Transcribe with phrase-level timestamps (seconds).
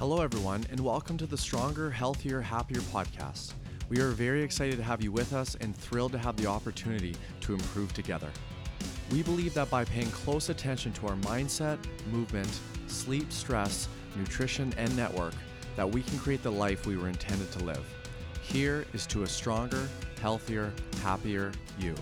[0.00, 3.52] Hello, everyone, and welcome to the Stronger, Healthier, Happier podcast.
[3.90, 7.14] We are very excited to have you with us and thrilled to have the opportunity
[7.42, 8.30] to improve together.
[9.12, 11.76] We believe that by paying close attention to our mindset,
[12.10, 12.48] movement,
[12.86, 15.34] sleep, stress, nutrition, and network,
[15.76, 17.84] that we can create the life we were intended to live.
[18.40, 19.86] Here is to a stronger,
[20.22, 20.72] healthier,
[21.02, 21.94] happier you.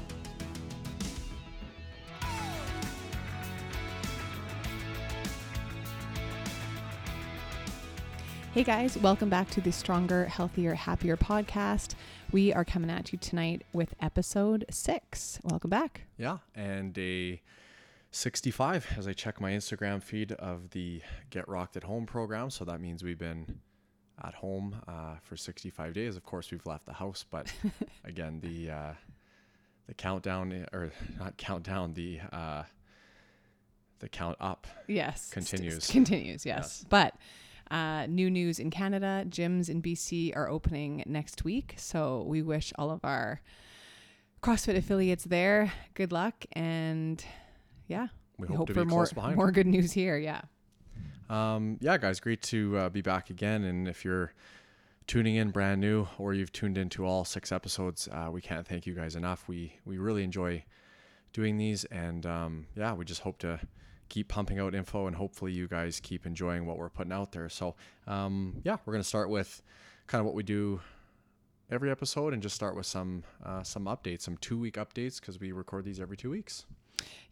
[8.55, 11.95] Hey guys, welcome back to the Stronger, Healthier, Happier podcast.
[12.33, 15.39] We are coming at you tonight with episode six.
[15.45, 16.03] Welcome back.
[16.17, 17.41] Yeah, and a
[18.11, 22.51] 65 as I check my Instagram feed of the Get Rocked at Home program.
[22.51, 23.61] So that means we've been
[24.25, 26.17] at home uh, for 65 days.
[26.17, 27.53] Of course, we've left the house, but
[28.05, 28.93] again, the uh,
[29.87, 32.65] the countdown or not countdown, the uh,
[34.01, 35.31] the count up Yes.
[35.31, 35.85] Continues.
[35.85, 36.59] st- continues, yes.
[36.59, 36.87] Yes.
[36.89, 37.15] But
[37.71, 41.75] uh, new news in Canada gyms in BC are opening next week.
[41.77, 43.41] So we wish all of our
[44.43, 46.45] CrossFit affiliates there good luck.
[46.53, 47.25] And
[47.87, 48.09] yeah,
[48.39, 50.17] We we hope hope to for be more, more good news here.
[50.17, 50.43] Yeah.
[51.29, 53.65] Um, yeah, guys, great to uh, be back again.
[53.65, 54.33] And if you're
[55.07, 58.87] tuning in brand new or you've tuned into all six episodes, uh, we can't thank
[58.87, 59.49] you guys enough.
[59.49, 60.65] We we really enjoy
[61.33, 63.61] doing these, and um, yeah, we just hope to
[64.09, 67.49] keep pumping out info, and hopefully you guys keep enjoying what we're putting out there.
[67.49, 69.63] So um, yeah, we're gonna start with
[70.07, 70.81] kind of what we do
[71.71, 75.39] every episode, and just start with some uh, some updates, some two week updates, because
[75.39, 76.65] we record these every two weeks.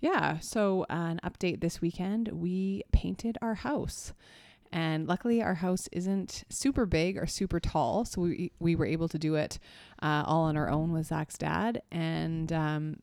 [0.00, 0.38] Yeah.
[0.38, 4.12] So, an update this weekend we painted our house.
[4.72, 8.04] And luckily, our house isn't super big or super tall.
[8.04, 9.58] So, we, we were able to do it
[10.02, 11.82] uh, all on our own with Zach's dad.
[11.90, 12.96] And um,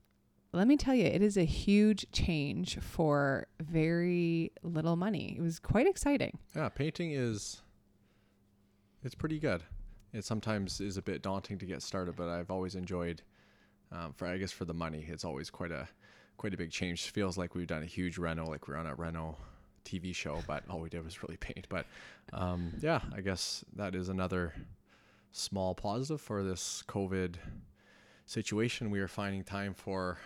[0.54, 5.36] let me tell you, it is a huge change for very little money.
[5.38, 6.38] It was quite exciting.
[6.56, 7.62] Yeah, painting is
[9.04, 9.64] it's pretty good.
[10.14, 13.24] It sometimes is a bit daunting to get started, but I've always enjoyed
[13.92, 15.88] um, for I guess for the money, it's always quite a
[16.38, 17.10] quite a big change.
[17.12, 19.38] Feels like we've done a huge reno, like we're on a reno
[19.86, 21.68] TV show, but all we did was really paint.
[21.70, 21.86] But
[22.32, 24.54] um, yeah, I guess that is another
[25.32, 27.36] small positive for this COVID
[28.26, 28.90] situation.
[28.90, 30.18] We are finding time for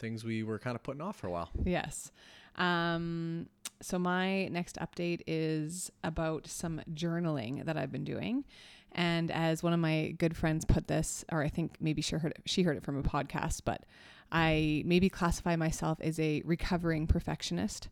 [0.00, 1.50] things we were kind of putting off for a while.
[1.64, 2.10] Yes.
[2.56, 3.48] Um,
[3.80, 8.44] so my next update is about some journaling that I've been doing.
[8.92, 12.32] And as one of my good friends put this, or I think maybe she heard
[12.32, 13.84] it, she heard it from a podcast, but
[14.32, 17.88] I maybe classify myself as a recovering perfectionist.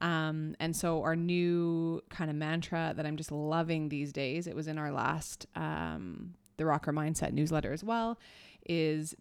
[0.00, 4.56] Um, and so our new kind of mantra that I'm just loving these days, it
[4.56, 8.18] was in our last um, the Rocker Mindset newsletter as well,
[8.66, 9.14] is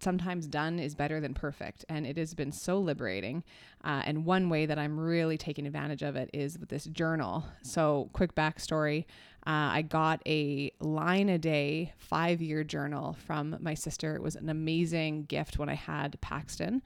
[0.00, 1.84] sometimes done is better than perfect.
[1.88, 3.44] And it has been so liberating.
[3.84, 7.44] Uh, and one way that I'm really taking advantage of it is with this journal.
[7.62, 9.04] So, quick backstory
[9.46, 14.16] uh, I got a line a day five year journal from my sister.
[14.16, 16.82] It was an amazing gift when I had Paxton.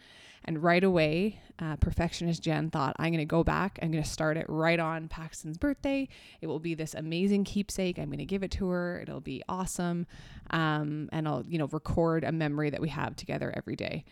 [0.49, 3.79] And right away, uh, perfectionist Jen thought, I'm going to go back.
[3.83, 6.09] I'm going to start it right on Paxton's birthday.
[6.41, 7.99] It will be this amazing keepsake.
[7.99, 8.99] I'm going to give it to her.
[9.03, 10.07] It'll be awesome.
[10.49, 14.07] Um, and I'll, you know, record a memory that we have together every day.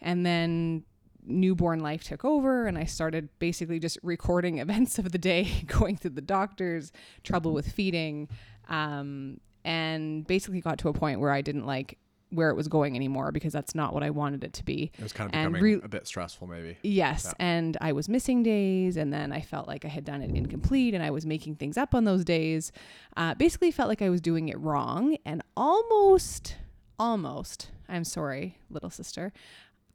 [0.00, 0.82] And then
[1.24, 5.96] newborn life took over and I started basically just recording events of the day, going
[5.96, 6.90] through the doctors,
[7.22, 8.28] trouble with feeding,
[8.68, 11.96] um, and basically got to a point where I didn't like
[12.30, 14.90] where it was going anymore because that's not what I wanted it to be.
[14.98, 16.78] It was kind of And becoming re- a bit stressful, maybe.
[16.82, 17.32] Yes, Yeah.
[17.38, 20.94] and I was missing days, and then I felt like I had done it incomplete,
[20.94, 22.72] and I was making things up on those days.
[23.16, 26.56] Uh, basically, felt like I was doing it wrong, and almost,
[26.98, 29.32] almost, I'm sorry, little sister,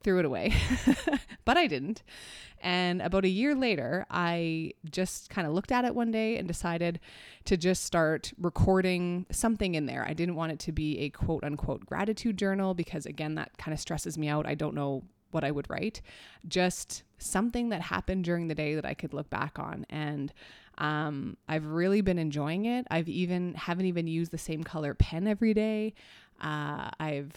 [0.04, 0.54] threw it away,
[1.46, 2.04] but I didn't.
[2.62, 6.48] And about a year later, I just kind of looked at it one day and
[6.48, 7.00] decided
[7.46, 10.06] to just start recording something in there.
[10.08, 13.74] I didn't want it to be a quote unquote gratitude journal because, again, that kind
[13.74, 14.48] of stresses me out.
[14.48, 16.02] I don't know what I would write,
[16.48, 19.86] just something that happened during the day that I could look back on.
[19.90, 20.34] And
[20.78, 22.88] um, I've really been enjoying it.
[22.90, 25.94] I've even haven't even used the same color pen every day.
[26.42, 27.34] Uh, I've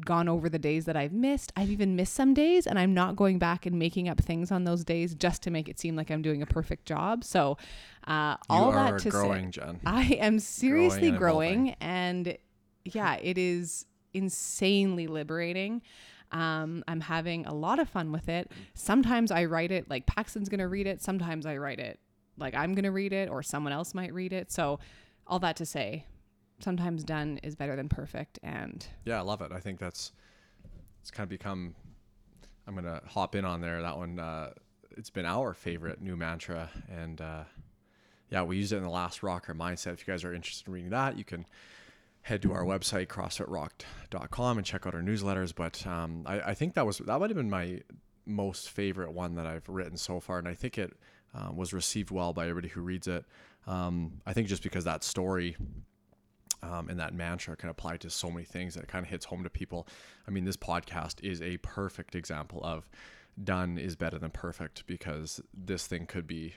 [0.00, 1.52] gone over the days that I've missed.
[1.56, 4.64] I've even missed some days, and I'm not going back and making up things on
[4.64, 7.24] those days just to make it seem like I'm doing a perfect job.
[7.24, 7.58] So,
[8.06, 9.80] uh, all that to growing, say, Jen.
[9.86, 12.36] I am seriously and growing, and
[12.84, 15.82] yeah, it is insanely liberating.
[16.32, 18.50] Um, I'm having a lot of fun with it.
[18.74, 21.02] Sometimes I write it like Paxton's gonna read it.
[21.02, 22.00] Sometimes I write it
[22.36, 24.50] like I'm gonna read it, or someone else might read it.
[24.50, 24.80] So,
[25.26, 26.04] all that to say,
[26.60, 29.52] sometimes done is better than perfect, and Yeah, I love it.
[29.52, 30.12] I think that's
[31.00, 31.74] it's kind of become.
[32.66, 33.82] I'm gonna hop in on there.
[33.82, 34.18] That one.
[34.18, 34.50] Uh,
[34.96, 37.44] it's been our favorite new mantra, and uh,
[38.30, 39.94] yeah, we used it in the last rocker mindset.
[39.94, 41.46] If you guys are interested in reading that, you can
[42.22, 45.54] head to our website crossfitrocked.com and check out our newsletters.
[45.54, 47.80] But um, I, I think that was that might have been my
[48.26, 50.92] most favorite one that I've written so far, and I think it
[51.34, 53.24] um, was received well by everybody who reads it.
[53.66, 55.56] Um, I think just because that story
[56.68, 59.26] um, and that mantra can apply to so many things that it kind of hits
[59.26, 59.86] home to people.
[60.26, 62.88] I mean, this podcast is a perfect example of
[63.42, 66.54] done is better than perfect because this thing could be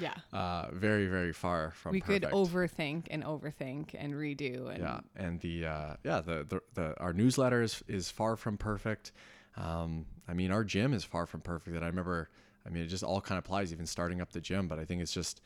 [0.00, 0.14] Yeah.
[0.32, 2.08] uh, very, very far from perfect.
[2.08, 2.32] we perfect.
[2.32, 7.00] could overthink and overthink and redo and yeah and the uh, yeah the, the the
[7.00, 9.12] our newsletter is, is far from perfect
[9.56, 12.28] um, i mean our gym is far from perfect and i remember
[12.66, 14.84] i mean it just all kind of applies even starting up the gym but i
[14.84, 15.40] think it's just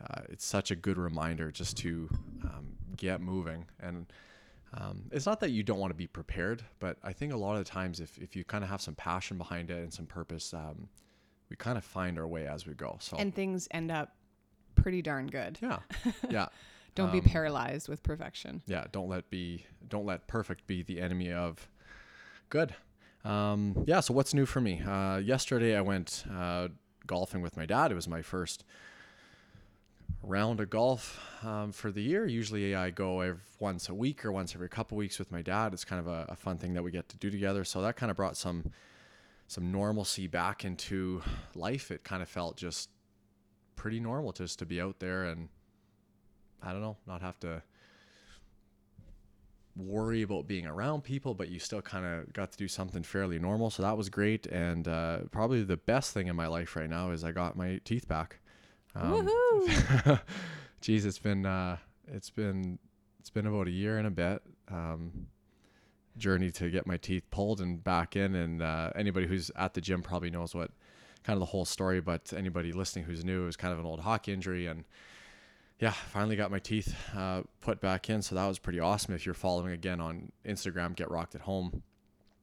[0.00, 2.08] uh, it's such a good reminder just to
[2.44, 3.66] um, get moving.
[3.80, 4.06] And
[4.74, 7.52] um, it's not that you don't want to be prepared but i think a lot
[7.56, 10.04] of the times if, if you kind of have some passion behind it and some
[10.04, 10.90] purpose um,
[11.48, 13.16] we kind of find our way as we go so.
[13.16, 14.14] And things end up
[14.74, 15.58] pretty darn good.
[15.62, 15.78] yeah.
[16.28, 16.48] Yeah.
[16.94, 18.60] Don't be Um, paralyzed with perfection.
[18.66, 21.66] yeah don't let be don't let perfect be the enemy of
[22.50, 22.74] good.
[23.24, 24.82] Um yeah so what's new for me?
[24.82, 26.68] Uh yesterday i went uh
[27.06, 27.90] golfing with my dad.
[27.90, 28.64] It was my first
[30.22, 34.32] round of golf um, for the year usually i go every, once a week or
[34.32, 36.82] once every couple weeks with my dad it's kind of a, a fun thing that
[36.82, 38.64] we get to do together so that kind of brought some
[39.46, 41.22] some normalcy back into
[41.54, 42.90] life it kind of felt just
[43.76, 45.48] pretty normal just to be out there and
[46.62, 47.62] i don't know not have to
[49.78, 53.38] worry about being around people, but you still kind of got to do something fairly
[53.38, 53.70] normal.
[53.70, 54.46] So that was great.
[54.46, 57.80] And uh, probably the best thing in my life right now is I got my
[57.84, 58.40] teeth back.
[58.94, 60.20] Um, Woohoo!
[60.80, 61.76] geez, it's been uh,
[62.06, 62.78] it's been
[63.20, 65.26] it's been about a year and a bit um,
[66.16, 68.34] journey to get my teeth pulled and back in.
[68.34, 70.70] And uh, anybody who's at the gym probably knows what
[71.24, 72.00] kind of the whole story.
[72.00, 74.84] But anybody listening who's new is kind of an old hockey injury and
[75.80, 78.20] yeah, finally got my teeth uh, put back in.
[78.22, 79.14] So that was pretty awesome.
[79.14, 81.82] If you're following again on Instagram, Get Rocked at Home,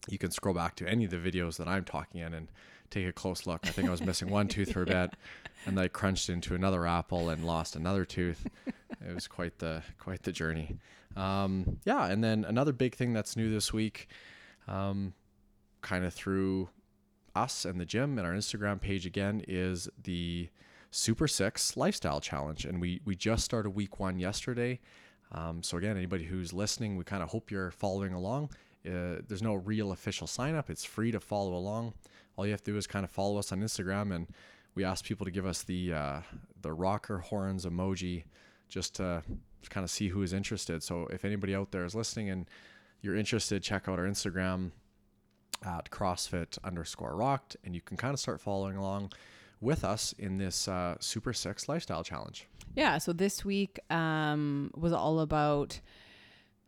[0.08, 2.48] you can scroll back to any of the videos that I'm talking in and
[2.90, 3.62] take a close look.
[3.66, 5.14] I think I was missing one tooth for a bit,
[5.66, 8.48] and I crunched into another apple and lost another tooth.
[8.68, 10.78] It was quite the quite the journey.
[11.16, 14.08] Um, yeah, and then another big thing that's new this week,
[14.68, 15.14] um,
[15.82, 16.70] kind of through
[17.36, 20.50] us and the gym and our Instagram page again is the
[20.92, 24.80] Super Six Lifestyle Challenge, and we we just started week one yesterday.
[25.32, 28.52] Um, so again, anybody who's listening, we kind of hope you're following along.
[28.86, 31.94] Uh, there's no real official sign up; it's free to follow along.
[32.36, 34.28] All you have to do is kind of follow us on Instagram, and
[34.76, 36.20] we ask people to give us the uh,
[36.62, 38.24] the rocker horns emoji,
[38.70, 39.24] just to
[39.70, 40.84] kind of see who is interested.
[40.84, 42.50] So if anybody out there is listening and
[43.02, 44.72] you're interested, check out our Instagram
[45.66, 49.12] at CrossFit underscore rocked, and you can kind of start following along
[49.62, 52.48] with us in this uh, Super Six Lifestyle Challenge.
[52.76, 55.80] Yeah, so this week um, was all about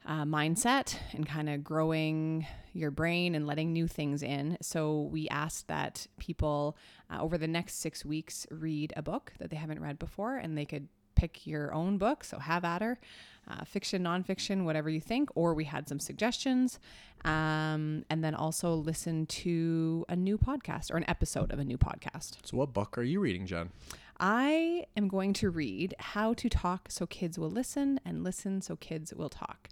[0.08, 4.58] uh, mindset and kind of growing your brain and letting new things in.
[4.62, 6.78] So we asked that people
[7.12, 10.58] uh, over the next six weeks read a book that they haven't read before, and
[10.58, 12.24] they could pick your own book.
[12.24, 13.00] So have at her,
[13.50, 15.30] uh, fiction, nonfiction, whatever you think.
[15.36, 16.80] Or we had some suggestions,
[17.26, 21.78] um, and then also listen to a new podcast or an episode of a new
[21.78, 22.38] podcast.
[22.46, 23.72] So, what book are you reading, Jen?
[24.20, 28.76] I am going to read How to Talk So Kids Will Listen and Listen So
[28.76, 29.70] Kids Will Talk.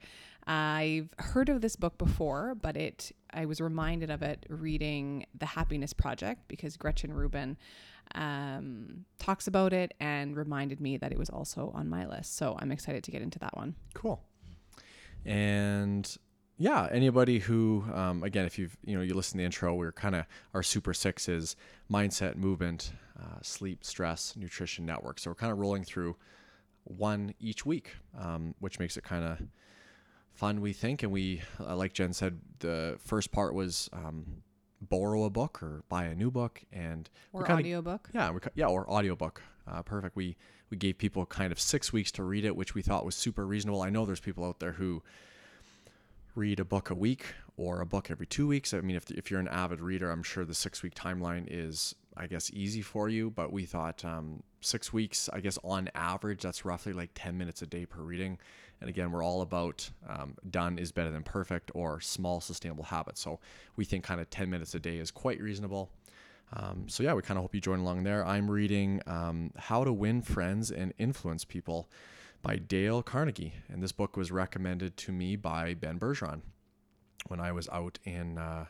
[0.47, 5.47] I've heard of this book before, but it I was reminded of it reading The
[5.47, 7.57] Happiness Project because Gretchen Rubin
[8.13, 12.37] um, talks about it and reminded me that it was also on my list.
[12.37, 13.75] So I'm excited to get into that one.
[13.95, 14.21] Cool.
[15.25, 16.15] And
[16.57, 19.91] yeah, anybody who, um, again, if you've, you know, you listen to the intro, we're
[19.91, 21.55] kind of, our super six is
[21.91, 25.19] mindset, movement, uh, sleep, stress, nutrition network.
[25.19, 26.15] So we're kind of rolling through
[26.85, 29.41] one each week, um, which makes it kind of
[30.33, 31.03] fun, we think.
[31.03, 34.43] And we, uh, like Jen said, the first part was um,
[34.81, 36.63] borrow a book or buy a new book.
[36.71, 38.09] And Or kinda- audiobook.
[38.13, 39.41] yeah, we, yeah, or audiobook.
[39.67, 40.15] Uh, perfect.
[40.15, 40.37] We
[40.69, 43.45] we gave people kind of six weeks to read it, which we thought was super
[43.45, 43.81] reasonable.
[43.83, 45.03] I know there's people out there who
[46.35, 47.25] read a book a week
[47.57, 48.73] or a book every two weeks.
[48.73, 51.95] I mean, if if you're an avid reader, I'm sure the six week timeline is,
[52.15, 53.31] I guess, easy for you.
[53.31, 57.61] But we thought um, six weeks, I guess, on average, that's roughly like 10 minutes
[57.61, 58.37] a day per reading.
[58.81, 63.21] And again, we're all about um, done is better than perfect or small sustainable habits.
[63.21, 63.39] So
[63.77, 65.89] we think kind of 10 minutes a day is quite reasonable.
[66.53, 68.25] Um, so yeah, we kind of hope you join along there.
[68.25, 71.89] I'm reading um, How to Win Friends and Influence People
[72.45, 76.41] by Dale Carnegie, and this book was recommended to me by Ben Bergeron
[77.25, 78.65] when I was out in uh,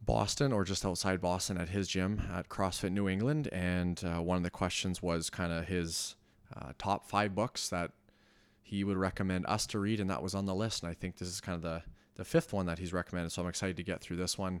[0.00, 3.48] Boston or just outside Boston at his gym at CrossFit New England.
[3.48, 6.14] And uh, one of the questions was kind of his
[6.54, 7.90] uh, top five books that
[8.62, 9.98] he would recommend us to read.
[9.98, 10.84] And that was on the list.
[10.84, 11.82] And I think this is kind of the,
[12.14, 13.32] the fifth one that he's recommended.
[13.32, 14.60] So I'm excited to get through this one.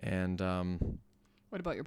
[0.00, 0.98] And um,
[1.48, 1.84] What about your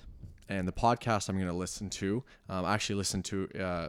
[0.00, 0.09] Yeah.
[0.50, 3.88] And the podcast I'm going to listen to, um, I actually listened to uh,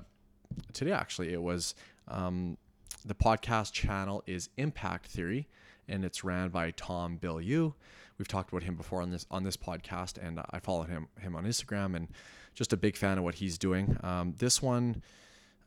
[0.73, 0.91] today.
[0.91, 1.73] Actually, it was
[2.07, 2.55] um,
[3.03, 5.47] the podcast channel is Impact Theory,
[5.89, 7.37] and it's ran by Tom Bill.
[7.37, 7.73] Bilyeu.
[8.17, 11.35] We've talked about him before on this on this podcast, and I follow him him
[11.35, 12.07] on Instagram, and
[12.53, 13.97] just a big fan of what he's doing.
[14.03, 15.01] Um, this one,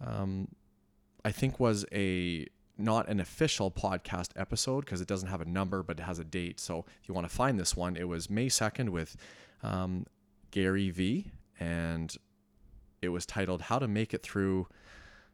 [0.01, 0.47] um,
[1.25, 2.47] I think, was a
[2.79, 6.25] not an official podcast episode because it doesn't have a number, but it has a
[6.25, 6.61] date.
[6.61, 9.17] So if you want to find this one, it was May second with
[9.65, 10.07] um,
[10.55, 12.17] Gary V, and
[13.03, 14.69] it was titled "How to Make It Through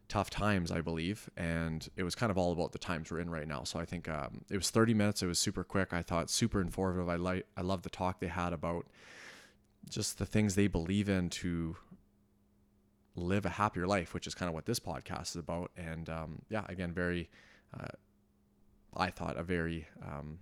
[0.07, 3.29] Tough Times," I believe, and it was kind of all about the times we're in
[3.29, 3.63] right now.
[3.63, 5.21] So I think um, it was 30 minutes.
[5.21, 5.93] It was super quick.
[5.93, 7.07] I thought super informative.
[7.07, 8.87] I like I love the talk they had about
[9.87, 11.75] just the things they believe in to
[13.15, 15.69] live a happier life, which is kind of what this podcast is about.
[15.77, 17.29] And um, yeah, again, very.
[17.79, 17.89] Uh,
[18.97, 20.39] I thought a very um,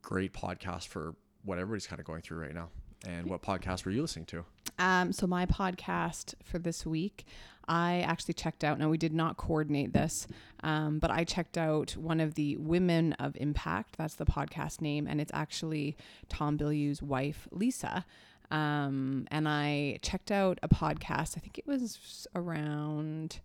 [0.00, 2.68] great podcast for what everybody's kind of going through right now.
[3.06, 4.44] And what podcast were you listening to?
[4.78, 7.24] Um, so my podcast for this week,
[7.66, 8.78] I actually checked out.
[8.78, 10.26] Now we did not coordinate this,
[10.62, 13.96] um, but I checked out one of the Women of Impact.
[13.96, 15.96] That's the podcast name, and it's actually
[16.28, 18.04] Tom Bilyeu's wife, Lisa.
[18.50, 21.36] Um, and I checked out a podcast.
[21.36, 23.40] I think it was around.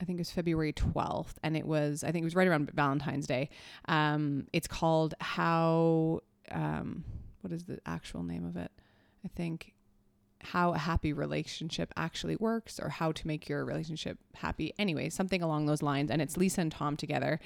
[0.00, 2.70] I think it was February 12th, and it was, I think it was right around
[2.72, 3.48] Valentine's Day.
[3.86, 7.04] Um, it's called How, um,
[7.40, 8.70] what is the actual name of it?
[9.24, 9.72] I think
[10.40, 14.72] how a happy relationship actually works or how to make your relationship happy.
[14.78, 16.10] Anyway, something along those lines.
[16.10, 17.40] And it's Lisa and Tom together.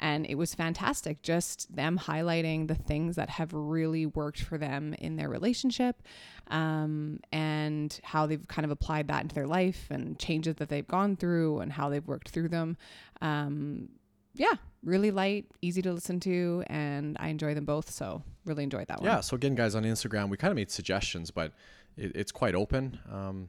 [0.00, 4.94] And it was fantastic, just them highlighting the things that have really worked for them
[4.94, 6.02] in their relationship
[6.48, 10.86] um, and how they've kind of applied that into their life and changes that they've
[10.86, 12.76] gone through and how they've worked through them.
[13.20, 13.88] Um,
[14.34, 17.90] yeah, really light, easy to listen to, and I enjoy them both.
[17.90, 19.10] So, really enjoyed that one.
[19.10, 19.20] Yeah.
[19.20, 21.52] So again, guys, on Instagram, we kind of made suggestions, but
[21.96, 22.98] it, it's quite open.
[23.10, 23.48] Um,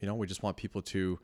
[0.00, 1.18] you know, we just want people to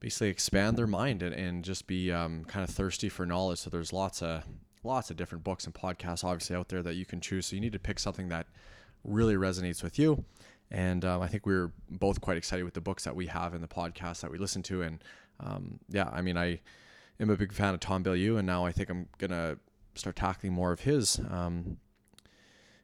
[0.00, 3.58] basically expand their mind and, and just be um, kind of thirsty for knowledge.
[3.58, 4.44] So there's lots of
[4.82, 7.46] lots of different books and podcasts obviously out there that you can choose.
[7.46, 8.46] So you need to pick something that
[9.04, 10.24] really resonates with you.
[10.70, 13.54] And um, I think we are both quite excited with the books that we have
[13.54, 14.82] and the podcasts that we listen to.
[14.82, 15.04] And
[15.40, 16.60] um, yeah, I mean, I
[17.20, 19.58] am a big fan of Tom Bilyeu, and now I think I'm gonna
[19.94, 21.78] start tackling more of his um,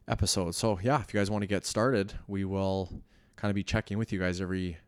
[0.07, 0.57] episodes.
[0.57, 3.03] So yeah, if you guys want to get started, we will
[3.37, 4.79] kind of be checking with you guys every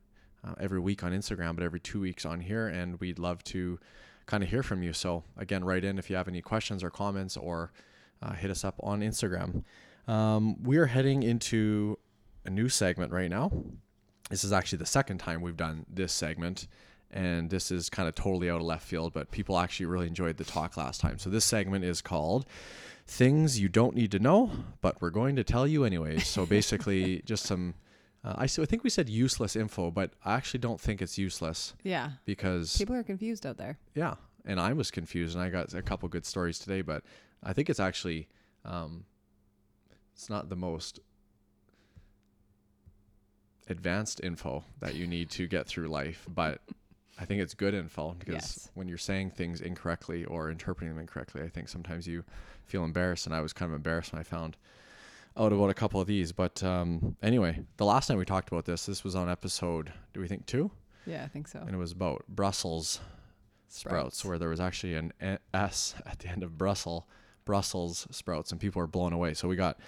[0.46, 3.78] uh, every week on Instagram, but every two weeks on here, and we'd love to
[4.26, 4.92] kind of hear from you.
[4.92, 7.72] So again, write in if you have any questions or comments, or
[8.22, 9.64] uh, hit us up on Instagram.
[10.06, 11.98] Um, we are heading into
[12.44, 13.50] a new segment right now.
[14.30, 16.66] This is actually the second time we've done this segment,
[17.10, 20.36] and this is kind of totally out of left field, but people actually really enjoyed
[20.36, 21.18] the talk last time.
[21.18, 22.44] So this segment is called
[23.06, 24.50] Things You Don't Need to Know,
[24.80, 26.26] but we're going to tell you anyways.
[26.26, 27.74] So basically, just some.
[28.24, 31.16] Uh, I, s- I think we said useless info, but I actually don't think it's
[31.16, 32.10] useless Yeah.
[32.24, 33.78] because People are confused out there.
[33.94, 37.04] yeah, and I was confused, and I got a couple good stories today, but
[37.44, 38.26] I think it's actually
[38.64, 39.04] um,
[40.14, 40.98] it's not the most
[43.68, 46.60] advanced info that you need to get through life, but
[47.20, 48.70] I think it's good info because Yes.
[48.74, 52.24] when you're saying things incorrectly or interpreting them incorrectly, I think sometimes you
[52.64, 54.56] feel embarrassed, and I was kind of embarrassed when I found
[55.36, 56.32] out about a couple of these.
[56.32, 60.20] But um, anyway, the last time we talked about this, this was on episode, do
[60.20, 60.70] we think two?
[61.06, 61.58] Yeah, I think so.
[61.60, 63.00] And it was about Brussels
[63.68, 64.24] sprouts, Sprouts.
[64.24, 65.12] where there was actually an
[65.52, 67.04] S at the end of Brussels,
[67.44, 69.34] Brussels sprouts, and people were blown away.
[69.34, 69.78] So we got,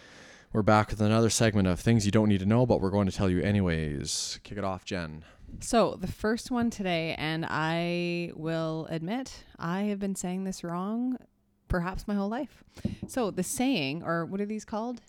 [0.53, 3.07] we're back with another segment of things you don't need to know, but we're going
[3.09, 4.41] to tell you anyways.
[4.43, 5.25] Kick it off, Jen.
[5.59, 11.17] So, the first one today, and I will admit I have been saying this wrong
[11.69, 12.65] perhaps my whole life.
[13.09, 15.01] So, the saying, or what are these called?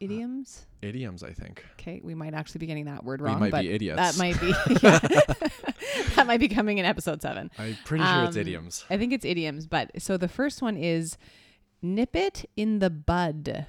[0.00, 0.66] Idioms?
[0.80, 1.64] Idioms, I think.
[1.72, 3.34] Okay, we might actually be getting that word wrong.
[3.34, 3.96] We might but be idiots.
[3.96, 4.46] That might be,
[4.82, 4.98] yeah.
[6.14, 7.50] that might be coming in episode seven.
[7.58, 8.84] I'm pretty sure it's Um, idioms.
[8.88, 11.18] I think it's idioms, but so the first one is
[11.82, 13.66] nip it in the bud.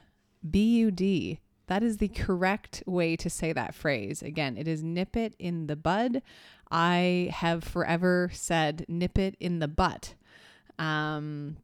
[0.47, 1.39] B U D.
[1.69, 4.23] That is the correct way to say that phrase.
[4.23, 6.23] Again, it is nip it in the bud.
[6.71, 10.15] I have forever said nip it in the butt.
[10.79, 11.57] Um,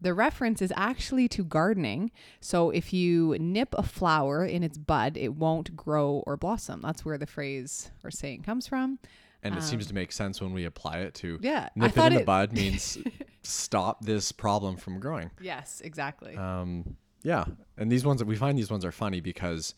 [0.00, 2.10] the reference is actually to gardening.
[2.40, 6.80] So if you nip a flower in its bud, it won't grow or blossom.
[6.82, 8.98] That's where the phrase or saying comes from.
[9.44, 12.12] And it seems um, to make sense when we apply it to Yeah, nip it
[12.12, 12.98] in the bud means
[13.42, 15.30] stop this problem from growing.
[15.40, 16.34] Yes, exactly.
[16.34, 19.74] Um, Yeah, and these ones we find these ones are funny because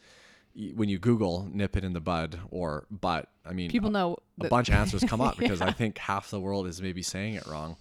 [0.75, 4.43] when you Google "nip it in the bud" or "butt," I mean, People know a
[4.43, 7.35] that- bunch of answers come up because I think half the world is maybe saying
[7.35, 7.77] it wrong.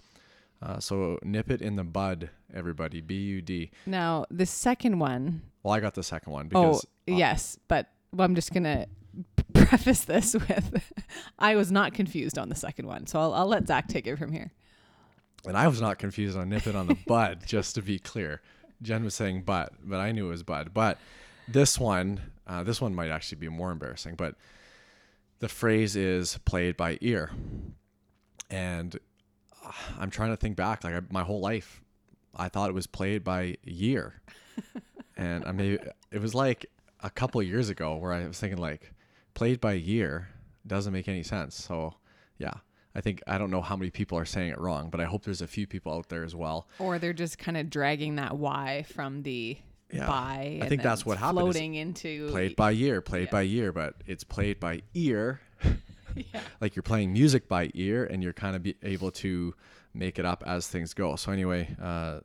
[0.62, 3.02] Uh, so nip it in the bud, everybody.
[3.02, 3.72] B U D.
[3.86, 8.26] Now, the second one Well, I got the second one because uh, yes, but well,
[8.26, 8.86] I'm just gonna
[9.54, 10.94] preface this with
[11.40, 14.18] I was not confused on the second one, so I'll, I'll let Zach take it
[14.18, 14.52] from here.
[15.46, 17.40] and I was not confused on nip it on the bud.
[17.46, 18.42] Just to be clear,
[18.82, 20.74] Jen was saying but, but I knew it was bud.
[20.74, 20.98] But
[21.48, 24.16] this one, uh, this one might actually be more embarrassing.
[24.16, 24.36] But
[25.40, 27.32] the phrase is played by ear,
[28.50, 28.98] and
[29.66, 30.84] uh, I'm trying to think back.
[30.84, 31.82] Like I, my whole life,
[32.36, 34.22] I thought it was played by year,
[35.18, 35.80] and I mean
[36.12, 36.66] it was like
[37.02, 38.92] a couple years ago where I was thinking like
[39.34, 40.30] played by year
[40.66, 41.56] doesn't make any sense.
[41.56, 41.96] So
[42.38, 42.54] yeah.
[42.96, 45.24] I think I don't know how many people are saying it wrong, but I hope
[45.24, 46.68] there's a few people out there as well.
[46.80, 49.58] Or they're just kind of dragging that Y from the
[49.92, 50.08] Yeah.
[50.08, 50.60] by.
[50.62, 53.32] I think that's what happened is Floating into Played by year, played Yeah.
[53.32, 55.42] by year, but it's played by ear.
[56.16, 56.40] Yeah.
[56.62, 59.54] like you're playing music by ear and you're kind of be able to
[59.94, 61.18] make it up as things go.
[61.18, 62.22] So anyway, uh,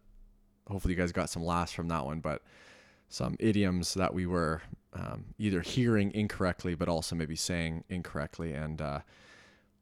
[0.69, 2.43] hopefully you guys got some laughs from that one, but
[3.09, 4.63] some idioms that we were
[4.93, 8.53] um, either hearing incorrectly, but also maybe saying incorrectly.
[8.53, 9.01] And uh,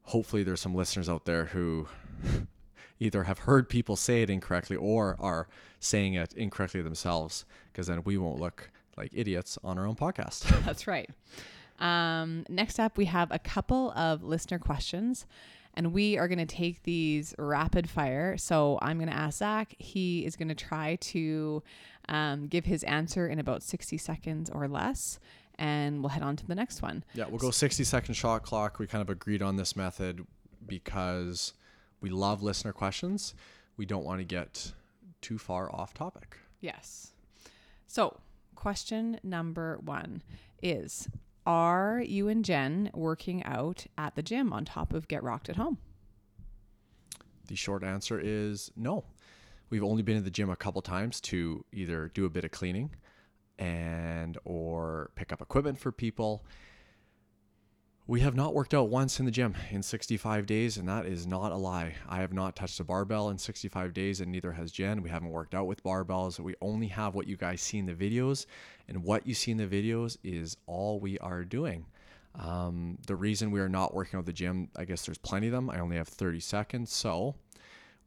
[0.09, 1.87] hopefully there's some listeners out there who
[2.99, 5.47] either have heard people say it incorrectly or are
[5.79, 10.41] saying it incorrectly themselves, because then we won't look like idiots on our own podcast.
[10.65, 11.09] That's right.
[11.79, 15.27] Um, next up, we have a couple of listener questions,
[15.75, 18.35] and we are going to take these rapid fire.
[18.35, 19.75] So I'm going to ask Zach.
[19.77, 21.61] He is going to try to
[22.09, 25.19] um, give his answer in about 60 seconds or less,
[25.59, 27.03] and we'll head on to the next one.
[27.13, 28.79] Yeah, we'll go 60 second shot clock.
[28.79, 30.25] We kind of agreed on this method
[30.65, 31.53] because
[32.01, 33.35] we love listener questions.
[33.77, 34.71] We don't want to get
[35.21, 36.37] too far off topic.
[36.61, 37.11] Yes.
[37.87, 38.21] So,
[38.55, 40.23] question number one
[40.63, 41.09] is
[41.45, 45.57] Are you and Jen working out at the gym on top of Get Rocked at
[45.57, 45.77] Home?
[47.47, 49.03] The short answer is no.
[49.69, 52.51] We've only been to the gym a couple times to either do a bit of
[52.51, 52.91] cleaning
[53.59, 56.43] and or pick up equipment for people.
[58.07, 61.27] We have not worked out once in the gym in 65 days, and that is
[61.27, 61.93] not a lie.
[62.07, 65.03] I have not touched a barbell in 65 days, and neither has Jen.
[65.03, 66.39] We haven't worked out with barbells.
[66.39, 68.47] We only have what you guys see in the videos,
[68.87, 71.85] and what you see in the videos is all we are doing.
[72.33, 75.53] Um, the reason we are not working out the gym, I guess there's plenty of
[75.53, 75.69] them.
[75.69, 77.35] I only have 30 seconds, so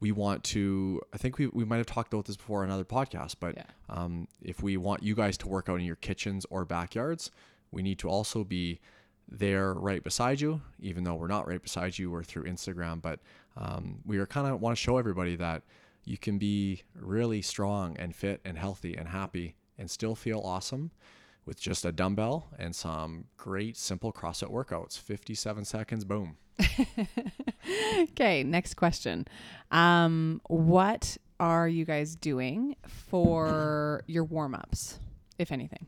[0.03, 1.01] we want to.
[1.15, 3.65] I think we, we might have talked about this before on another podcast, but Yeah.
[3.89, 7.31] um, if we want you guys to work out in your kitchens or backyards,
[7.71, 8.81] we need to also be
[9.29, 13.01] there right beside you, even though we're not right beside you, we're through Instagram.
[13.01, 13.21] But
[13.57, 15.63] um, we are kind of want to show everybody that
[16.05, 20.91] you can be really strong and fit and healthy and happy and still feel awesome
[21.45, 24.99] with just a dumbbell and some great simple CrossFit workouts.
[24.99, 26.37] 57 seconds, boom.
[27.65, 29.27] Okay, next question.
[29.71, 34.99] Um, what are you guys doing for your warm ups,
[35.39, 35.87] if anything?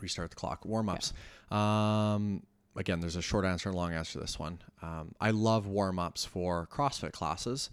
[0.00, 1.12] restart the clock warm ups
[1.50, 2.42] um,
[2.76, 5.66] again there's a short answer and a long answer to this one um, i love
[5.66, 7.68] warm ups for crossfit classes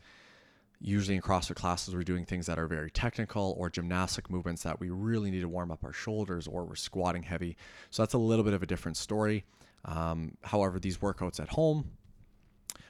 [0.79, 4.79] usually in crossfit classes we're doing things that are very technical or gymnastic movements that
[4.79, 7.57] we really need to warm up our shoulders or we're squatting heavy
[7.89, 9.43] so that's a little bit of a different story
[9.85, 11.91] um, however these workouts at home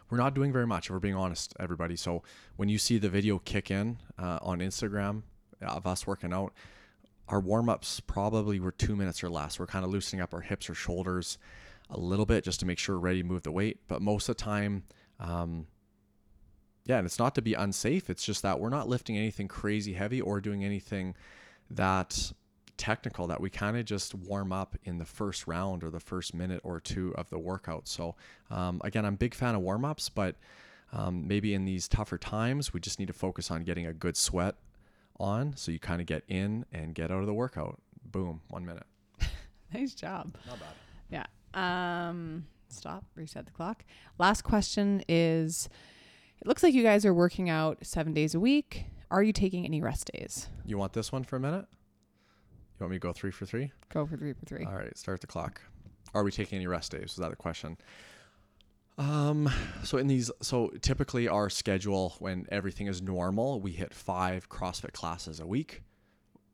[0.09, 2.23] we're not doing very much if we're being honest everybody so
[2.57, 5.21] when you see the video kick in uh, on instagram
[5.61, 6.53] of us working out
[7.29, 9.59] our warm ups probably were two minutes or less.
[9.59, 11.37] We're kind of loosening up our hips or shoulders
[11.89, 13.79] a little bit just to make sure we're ready to move the weight.
[13.87, 14.83] But most of the time,
[15.19, 15.67] um,
[16.87, 18.09] yeah, and it's not to be unsafe.
[18.09, 21.15] It's just that we're not lifting anything crazy heavy or doing anything
[21.69, 22.31] that
[22.77, 26.33] technical that we kind of just warm up in the first round or the first
[26.33, 27.87] minute or two of the workout.
[27.89, 28.15] So,
[28.49, 30.35] um, again, I'm a big fan of warm ups, but
[30.93, 34.15] um, maybe in these tougher times, we just need to focus on getting a good
[34.15, 34.55] sweat
[35.19, 37.81] on so you kind of get in and get out of the workout.
[38.05, 38.85] Boom, one minute.
[39.73, 40.37] Nice job.
[40.47, 41.25] Not bad.
[41.53, 42.07] Yeah.
[42.09, 43.83] Um, stop, reset the clock.
[44.17, 45.67] Last question is
[46.41, 48.85] it looks like you guys are working out seven days a week.
[49.09, 50.49] Are you taking any rest days?
[50.65, 51.65] You want this one for a minute?
[51.71, 53.71] You want me to go three for three?
[53.91, 54.65] Go for three for three.
[54.65, 55.61] All right, start the clock.
[56.13, 57.01] Are we taking any rest days?
[57.01, 57.77] Was that the question?
[58.97, 59.49] Um,
[59.83, 64.93] so in these, so typically our schedule when everything is normal, we hit five CrossFit
[64.93, 65.83] classes a week,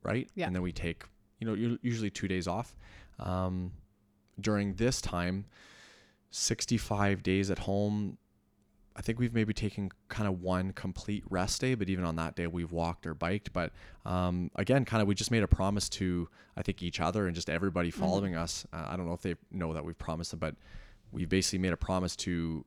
[0.04, 0.30] right?
[0.36, 0.48] Yeah.
[0.48, 1.04] And then we take,
[1.39, 2.76] you know, usually two days off.
[3.19, 3.72] Um,
[4.39, 5.46] during this time,
[6.32, 8.17] 65 days at home,
[8.95, 12.36] I think we've maybe taken kind of one complete rest day, but even on that
[12.36, 13.51] day, we've walked or biked.
[13.51, 13.71] But
[14.06, 17.34] um, again, kind of, we just made a promise to, I think, each other and
[17.34, 18.65] just everybody following us.
[18.71, 20.56] Uh, I don't know if they know that we've promised them, but
[21.12, 22.65] we've basically made a promise to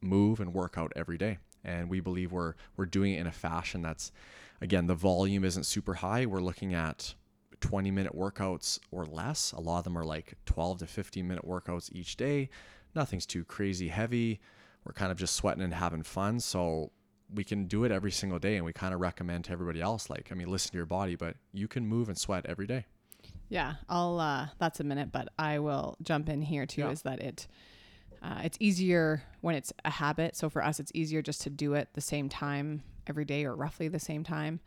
[0.00, 1.38] move and work out every day.
[1.64, 4.12] And we believe we're we're doing it in a fashion that's,
[4.60, 6.26] again, the volume isn't super high.
[6.26, 7.14] We're looking at
[7.60, 9.52] 20 minute workouts or less.
[9.52, 12.50] A lot of them are like 12 to 15 minute workouts each day.
[12.94, 14.40] Nothing's too crazy heavy
[14.84, 16.40] we're kind of just sweating and having fun.
[16.40, 16.90] So
[17.32, 18.56] we can do it every single day.
[18.56, 21.16] And we kind of recommend to everybody else, like, I mean, listen to your body,
[21.16, 22.86] but you can move and sweat every day.
[23.48, 24.20] Yeah, I'll.
[24.20, 26.82] Uh, that's a minute, but I will jump in here too.
[26.82, 26.90] Yeah.
[26.90, 27.46] Is that it?
[28.22, 30.36] Uh, it's easier when it's a habit.
[30.36, 33.54] So for us, it's easier just to do it the same time every day or
[33.54, 34.60] roughly the same time.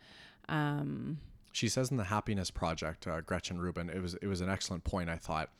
[0.48, 1.18] Um,
[1.52, 4.84] She says in the Happiness Project, uh, Gretchen Rubin, it was it was an excellent
[4.84, 5.10] point.
[5.10, 5.50] I thought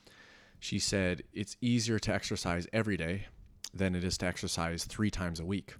[0.60, 3.26] she said it's easier to exercise every day
[3.74, 5.74] than it is to exercise three times a week.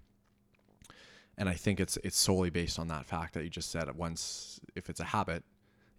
[1.36, 3.94] And I think it's it's solely based on that fact that you just said.
[3.96, 5.44] Once, if it's a habit,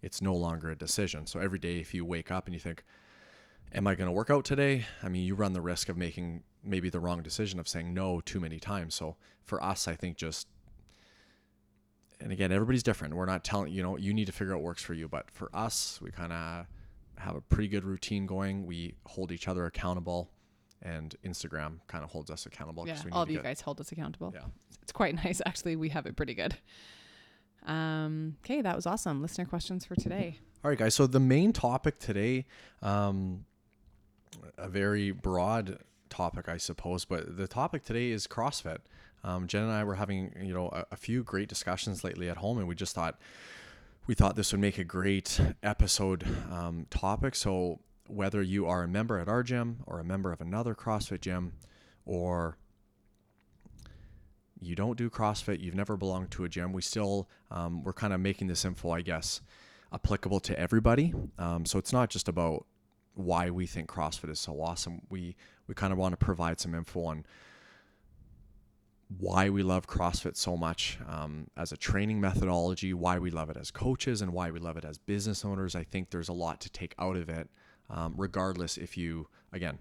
[0.02, 1.26] it's no longer a decision.
[1.26, 2.84] So every day, if you wake up and you think,
[3.72, 6.42] "Am I going to work out today?" I mean, you run the risk of making
[6.62, 8.94] maybe the wrong decision of saying no too many times.
[8.94, 10.46] So for us, I think just
[12.20, 13.14] and again, everybody's different.
[13.14, 15.30] We're not telling you know you need to figure out what works for you, but
[15.30, 16.66] for us, we kind of
[17.18, 18.66] have a pretty good routine going.
[18.66, 20.30] We hold each other accountable,
[20.82, 22.86] and Instagram kind of holds us accountable.
[22.86, 24.32] yeah, all of you get- guys hold us accountable.
[24.34, 24.44] Yeah.
[24.82, 25.76] It's quite nice, actually.
[25.76, 26.56] We have it pretty good.
[27.66, 29.20] Um, okay, that was awesome.
[29.22, 30.38] Listener questions for today.
[30.64, 30.94] All right, guys.
[30.94, 32.46] So the main topic today,
[32.82, 33.44] um,
[34.56, 38.78] a very broad topic, I suppose, but the topic today is CrossFit.
[39.22, 42.38] Um, Jen and I were having, you know, a, a few great discussions lately at
[42.38, 43.18] home, and we just thought
[44.06, 47.34] we thought this would make a great episode um, topic.
[47.34, 47.80] So
[48.10, 51.52] whether you are a member at our gym or a member of another CrossFit gym,
[52.04, 52.56] or
[54.60, 58.12] you don't do CrossFit, you've never belonged to a gym, we still um, we're kind
[58.12, 59.40] of making this info, I guess,
[59.92, 61.14] applicable to everybody.
[61.38, 62.66] Um, so it's not just about
[63.14, 65.02] why we think CrossFit is so awesome.
[65.08, 67.24] We we kind of want to provide some info on
[69.18, 73.56] why we love CrossFit so much um, as a training methodology, why we love it
[73.56, 75.74] as coaches, and why we love it as business owners.
[75.74, 77.50] I think there's a lot to take out of it,
[77.90, 79.78] um, regardless if you, again,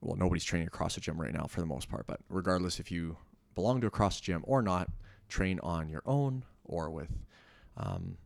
[0.00, 2.90] well, nobody's training a CrossFit gym right now for the most part, but regardless if
[2.90, 3.16] you
[3.54, 4.90] belong to a cross gym or not,
[5.28, 7.10] train on your own or with
[7.76, 8.16] um,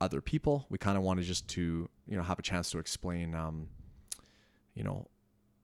[0.00, 0.66] other people.
[0.70, 3.68] We kind of wanted just to, you know, have a chance to explain, um,
[4.74, 5.08] you know,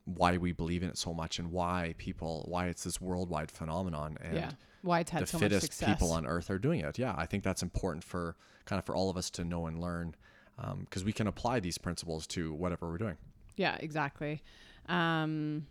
[0.04, 4.18] why we believe in it so much and why people, why it's this worldwide phenomenon
[4.20, 4.50] and yeah,
[4.82, 5.88] why it's had the so much fittest success.
[5.88, 6.98] people on earth are doing it.
[6.98, 9.80] Yeah, I think that's important for kind of for all of us to know and
[9.80, 10.16] learn
[10.56, 13.16] because we can apply these principles to whatever we're doing.
[13.56, 14.42] Yeah, exactly.
[14.88, 15.66] Um,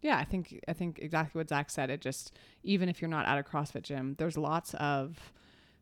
[0.00, 1.90] yeah, I think I think exactly what Zach said.
[1.90, 5.32] It just even if you're not at a CrossFit gym, there's lots of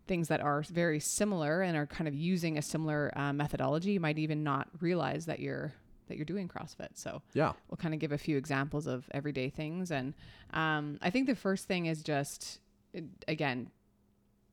[0.07, 3.93] things that are very similar and are kind of using a similar uh, methodology.
[3.93, 5.75] You might even not realize that you're
[6.09, 6.91] that you're doing CrossFit.
[6.95, 9.91] So Yeah, we'll kind of give a few examples of everyday things.
[9.91, 10.15] And
[10.53, 12.61] um, I think the first thing is just,
[13.27, 13.71] again,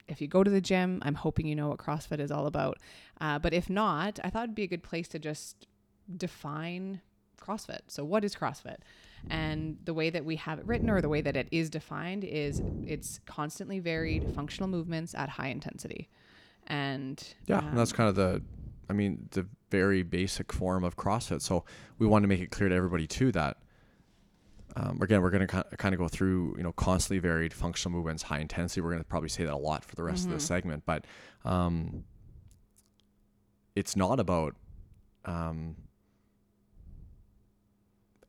[0.08, 2.80] if you go to the gym, I'm hoping you know what CrossFit is all about.
[3.22, 5.68] Uh, but if not, I thought it'd be a good place to just
[6.18, 7.02] define
[7.42, 7.82] CrossFit.
[7.88, 8.78] So, what is CrossFit?
[9.30, 12.24] And the way that we have it written or the way that it is defined
[12.24, 16.10] is it's constantly varied functional movements at high intensity.
[16.68, 18.42] And yeah, um, and that's kind of the,
[18.89, 21.42] I mean, the very basic form of CrossFit.
[21.42, 21.63] So
[22.00, 23.58] we want to make it clear to everybody too that.
[24.76, 28.24] Um, again, we're going to kind of go through, you know, constantly varied functional movements,
[28.24, 28.82] high intensity.
[28.82, 30.34] We're going to probably say that a lot for the rest of Mhm.
[30.36, 31.06] this segment, but
[31.46, 32.04] um,
[33.76, 34.56] it's not about
[35.26, 35.76] um,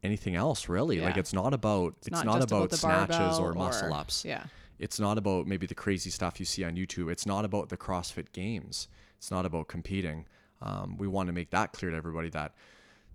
[0.02, 1.00] anything else really.
[1.00, 4.24] Like it's not about it's, not, just about, the snatches barbell or muscle ups.
[4.24, 4.44] Yeah.
[4.78, 7.11] It's not about maybe the crazy stuff you see on YouTube.
[7.11, 8.88] It's not about the CrossFit Games.
[9.16, 10.26] It's not about competing.
[10.61, 12.52] Um, we want to make that clear to everybody that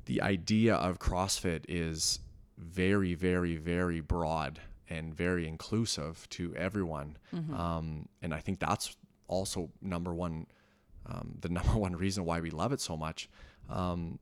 [0.06, 2.20] the idea of CrossFit is
[2.60, 7.18] very, very, very broad and very inclusive to everyone.
[7.34, 7.54] Mm-hmm.
[7.54, 10.48] Um, and I think that's also number one,
[11.06, 13.30] um, the number one reason why we love it so much.
[13.70, 14.20] Um,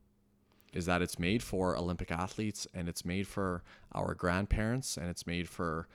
[0.74, 3.62] is that it's made for Olympic athletes and it's made for
[3.94, 5.88] our grandparents and it's made for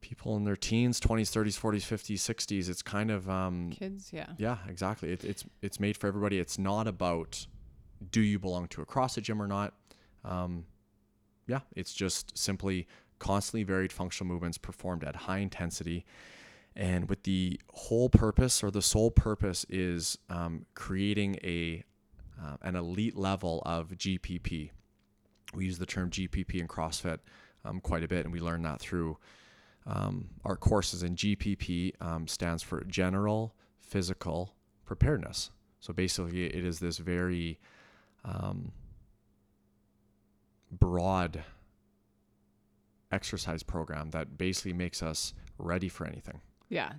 [0.00, 2.68] people in their teens, 20s, 30s, 40s, 50s, 60s.
[2.68, 4.28] It's kind of um, Kids, yeah.
[4.38, 5.10] yeah, exactly.
[5.10, 6.38] It, it's it's made for everybody.
[6.38, 7.46] It's not about
[8.12, 9.74] do you belong to a CrossFit gym or not.
[10.24, 10.64] Um,
[11.46, 12.86] yeah, it's just simply
[13.18, 16.04] constantly varied functional movements performed at high intensity,
[16.74, 21.82] and with the whole purpose or the sole purpose is um, creating a
[22.42, 24.70] uh, an elite level of GPP.
[25.54, 27.18] We use the term GPP in CrossFit
[27.64, 29.16] um, quite a bit, and we learn that through
[29.86, 31.02] um, our courses.
[31.02, 34.54] And GPP um, stands for General Physical
[34.84, 35.50] Preparedness.
[35.80, 37.58] So basically, it is this very
[38.24, 38.72] um,
[40.70, 41.44] broad
[43.12, 46.40] exercise program that basically makes us ready for anything.
[46.68, 46.92] Yeah.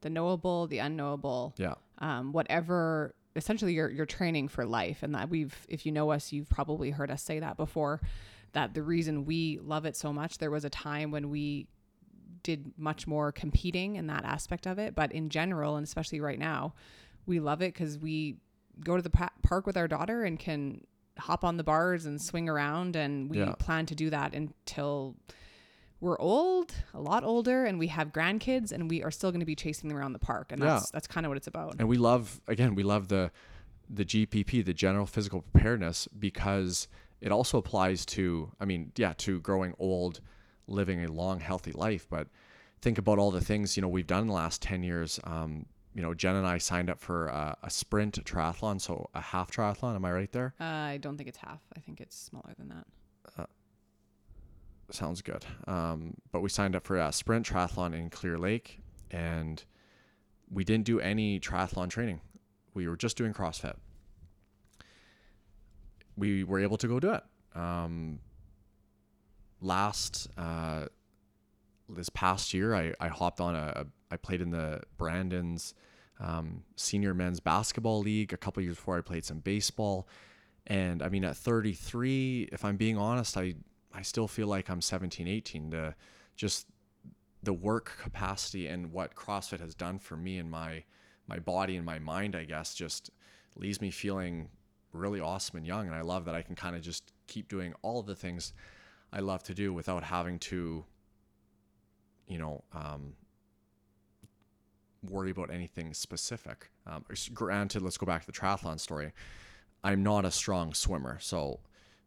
[0.00, 1.54] The knowable, the unknowable.
[1.56, 1.74] Yeah.
[1.98, 5.02] Um, whatever essentially you're you're training for life.
[5.02, 8.00] And that we've if you know us, you've probably heard us say that before.
[8.52, 11.66] That the reason we love it so much, there was a time when we
[12.42, 14.94] did much more competing in that aspect of it.
[14.94, 16.74] But in general, and especially right now,
[17.26, 18.36] we love it because we
[18.82, 19.10] go to the
[19.42, 20.82] park with our daughter and can
[21.18, 22.96] hop on the bars and swing around.
[22.96, 23.52] And we Yeah.
[23.58, 25.16] plan to do that until
[26.00, 29.46] we're old, a lot older, and we have grandkids, and we are still going to
[29.46, 30.52] be chasing them around the park.
[30.52, 30.74] And Yeah.
[30.74, 31.76] that's that's kind of what it's about.
[31.78, 33.30] and we love again we love the
[33.90, 36.88] the GPP the general physical preparedness because
[37.20, 40.20] it also applies to I mean yeah to growing old
[40.66, 42.28] living a long healthy life but
[42.82, 45.64] think about all the things you know we've done in the last 10 years um,
[45.94, 49.50] you know Jen and I signed up for a, a sprint triathlon so a half
[49.50, 51.60] triathlon am I right there Uh, I don't think it's half.
[51.76, 52.86] I think it's smaller than that.
[54.90, 59.64] sounds good um, but we signed up for a sprint triathlon in Clear Lake and
[60.50, 62.20] we didn't do any triathlon training
[62.72, 63.74] we were just doing CrossFit
[66.18, 67.22] we were able to go do it.
[67.54, 68.18] Um,
[69.60, 70.86] last uh,
[71.88, 75.74] this past year, I, I hopped on a, I played in the Brandon's
[76.20, 80.08] um, senior men's basketball league a couple years before I played some baseball,
[80.66, 83.54] and I mean at 33, if I'm being honest, I
[83.94, 85.70] I still feel like I'm 17, 18.
[85.70, 85.94] The
[86.36, 86.66] just
[87.42, 90.84] the work capacity and what CrossFit has done for me and my
[91.26, 93.10] my body and my mind, I guess, just
[93.56, 94.48] leaves me feeling
[94.92, 95.86] really awesome and young.
[95.86, 98.54] And I love that I can kind of just keep doing all the things
[99.12, 100.84] I love to do without having to,
[102.28, 103.14] you know, um,
[105.08, 106.70] worry about anything specific.
[106.86, 109.12] Um, granted, let's go back to the triathlon story.
[109.82, 111.60] I'm not a strong swimmer, so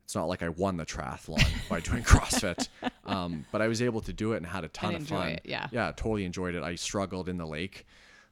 [0.03, 2.67] it's not like I won the triathlon by doing CrossFit.
[3.05, 5.29] Um, but I was able to do it and had a ton of fun.
[5.29, 5.67] it, yeah.
[5.71, 6.63] yeah, totally enjoyed it.
[6.63, 7.85] I struggled in the lake,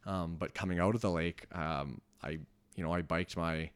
[0.06, 2.39] um, but coming out of the lake, um, I
[2.75, 3.69] you know I biked my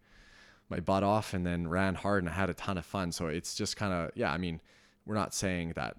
[0.69, 3.12] my butt off and then ran hard and I had a ton of fun.
[3.12, 4.32] So it's just kind of yeah.
[4.32, 4.62] I mean,
[5.06, 5.97] we're not saying that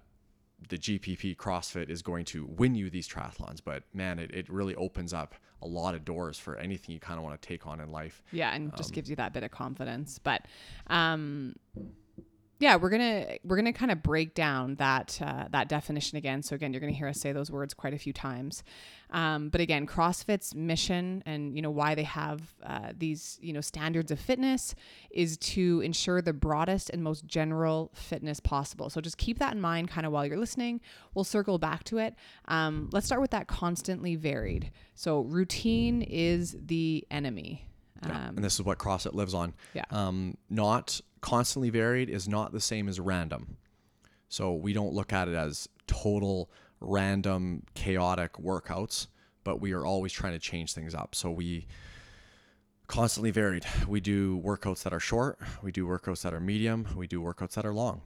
[0.69, 4.75] the GPP CrossFit is going to win you these triathlons, but man, it, it really
[4.75, 7.79] opens up a lot of doors for anything you kind of want to take on
[7.79, 8.23] in life.
[8.31, 10.19] Yeah, and Um, just gives you that bit of confidence.
[10.19, 10.45] But
[10.87, 11.55] um
[12.57, 16.41] yeah, we're gonna we're gonna kind of break down that uh, that definition again.
[16.41, 18.63] So again, you're gonna hear us say those words quite a few times.
[19.09, 23.59] Um, but again, CrossFit's mission and you know why they have uh, these you know
[23.59, 24.73] standards of fitness
[25.11, 28.89] is to ensure the broadest and most general fitness possible.
[28.89, 30.79] So just keep that in mind, kind of while you're listening.
[31.13, 32.15] We'll circle back to it.
[32.47, 34.71] Um, let's start with that constantly varied.
[34.93, 37.67] So routine is the enemy.
[38.07, 38.27] Yeah.
[38.27, 39.53] Um, and this is what CrossFit lives on.
[39.73, 39.85] Yeah.
[39.91, 43.57] Um, not constantly varied is not the same as random.
[44.29, 49.07] So we don't look at it as total random chaotic workouts,
[49.43, 51.15] but we are always trying to change things up.
[51.15, 51.67] So we
[52.87, 53.65] constantly varied.
[53.87, 57.53] We do workouts that are short, we do workouts that are medium, we do workouts
[57.53, 58.01] that are long.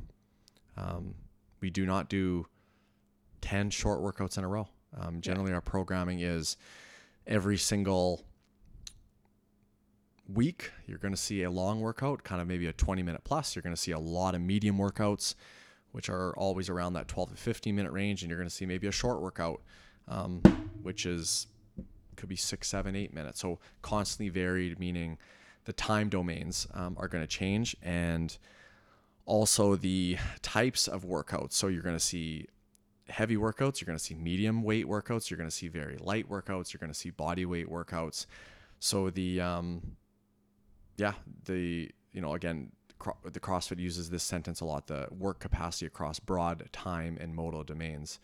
[0.78, 1.16] Um,
[1.62, 2.46] we do not do
[3.42, 4.68] 10 short workouts in a row.
[4.98, 6.58] Um, generally, our programming is
[7.28, 8.24] every single
[10.34, 13.56] week, you're going to see a long workout, kind of maybe a 20 minute plus.
[13.56, 15.36] You're going to see a lot of medium workouts,
[15.92, 18.22] which are always around that 12 to 15 minute range.
[18.22, 19.62] And you're going to see maybe a short workout,
[20.08, 20.42] um,
[20.82, 21.48] which is
[22.16, 23.40] could be six, seven, eight minutes.
[23.40, 25.18] So constantly varied, meaning
[25.66, 28.38] the time domains um, are going to change and
[29.26, 31.54] also the types of workouts.
[31.54, 32.48] So you're going to see
[33.08, 36.30] heavy workouts, you're going to see medium weight workouts, you're going to see very light
[36.30, 38.26] workouts, you're going to see body weight workouts.
[38.80, 39.96] So the um,
[41.00, 41.14] yeah,
[41.46, 42.72] the you know again,
[43.24, 47.64] the CrossFit uses this sentence a lot: the work capacity across broad time and modal
[47.64, 48.20] domains.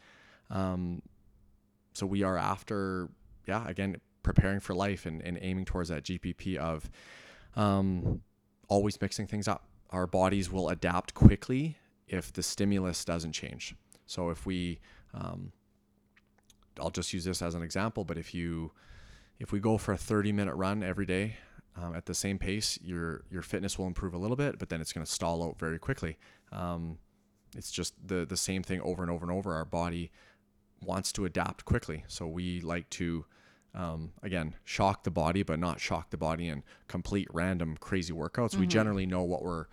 [0.50, 1.02] Um,
[1.94, 3.10] so we are after
[3.48, 6.90] yeah again preparing for life and, and aiming towards that GPP of
[7.56, 8.22] um,
[8.68, 9.68] always mixing things up.
[9.92, 13.76] Our bodies will adapt quickly if the stimulus doesn't change.
[14.08, 14.80] So if we,
[15.14, 15.52] um,
[16.80, 18.72] I'll just use this as an example, but if you,
[19.40, 21.38] if we go for a 30 minute run every day
[21.82, 24.82] um, at the same pace, your your fitness will improve a little bit, but then
[24.82, 26.18] it's going to stall out very quickly.
[26.52, 26.98] Um,
[27.56, 29.54] it's just the the same thing over and over and over.
[29.54, 30.12] Our body
[30.82, 33.26] wants to adapt quickly, so we like to.
[33.74, 38.56] Um, again, shock the body, but not shock the body in complete random crazy workouts.
[38.56, 39.66] We generally know what we're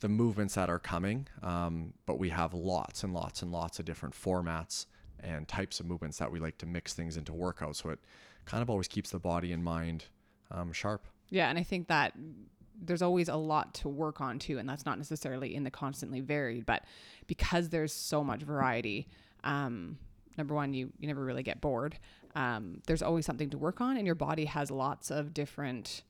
[0.00, 3.84] the movements that are coming, um, but we have lots and lots and lots of
[3.84, 4.86] different formats
[5.20, 7.76] and types of movements that we like to mix things into workouts.
[7.76, 8.00] So it
[8.44, 10.06] kind of always keeps the body and mind
[10.50, 11.06] um, sharp.
[11.32, 12.12] Yeah, and I think that
[12.78, 16.20] there's always a lot to work on too, and that's not necessarily in the constantly
[16.20, 16.84] varied, but
[17.26, 19.08] because there's so much variety,
[19.42, 19.96] um,
[20.36, 21.98] number one, you you never really get bored.
[22.34, 26.02] Um, there's always something to work on, and your body has lots of different.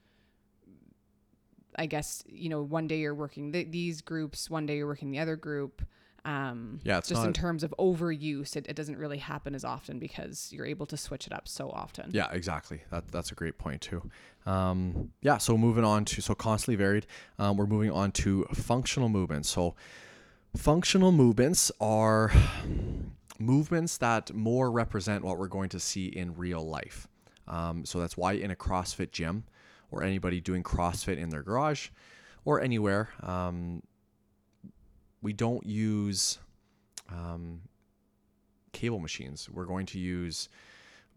[1.79, 5.13] I guess you know, one day you're working th- these groups, one day you're working
[5.13, 5.83] the other group.
[6.25, 9.65] Um, Yeah, it's just not- in terms of overuse, it, it doesn't really happen as
[9.65, 12.11] often because you're able to switch it up so often.
[12.13, 12.83] Yeah, exactly.
[12.91, 14.09] That, that's a great point too.
[14.47, 17.07] Um, yeah, so moving on to so constantly varied.
[17.39, 19.49] Um, we're moving on to functional movements.
[19.51, 19.75] So
[20.57, 22.31] functional movements are
[23.39, 27.09] movements that more represent what we're going to see in real life.
[27.49, 29.45] Um, so that's why in a CrossFit gym
[29.91, 31.89] or anybody doing CrossFit in their garage
[32.45, 33.83] or anywhere, um,
[35.23, 36.39] we don't use
[37.09, 37.61] um,
[38.73, 39.49] cable machines.
[39.51, 40.49] We're going to use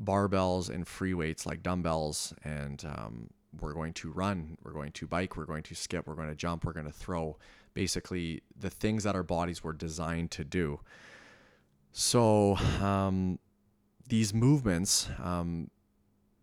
[0.04, 5.08] barbells and free weights like dumbbells, and um, we're going to run, we're going to
[5.08, 7.38] bike, we're going to skip, we're going to jump, we're going to throw.
[7.74, 10.80] Basically, the things that our bodies were designed to do.
[11.92, 13.40] So, um,
[14.08, 15.70] these movements um,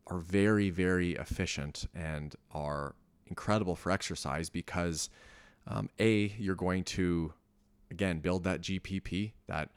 [0.09, 2.94] are very, very efficient and are
[3.27, 5.09] incredible for exercise because,
[5.66, 7.33] um, A, you're going to,
[7.92, 9.70] again, build that GPP, that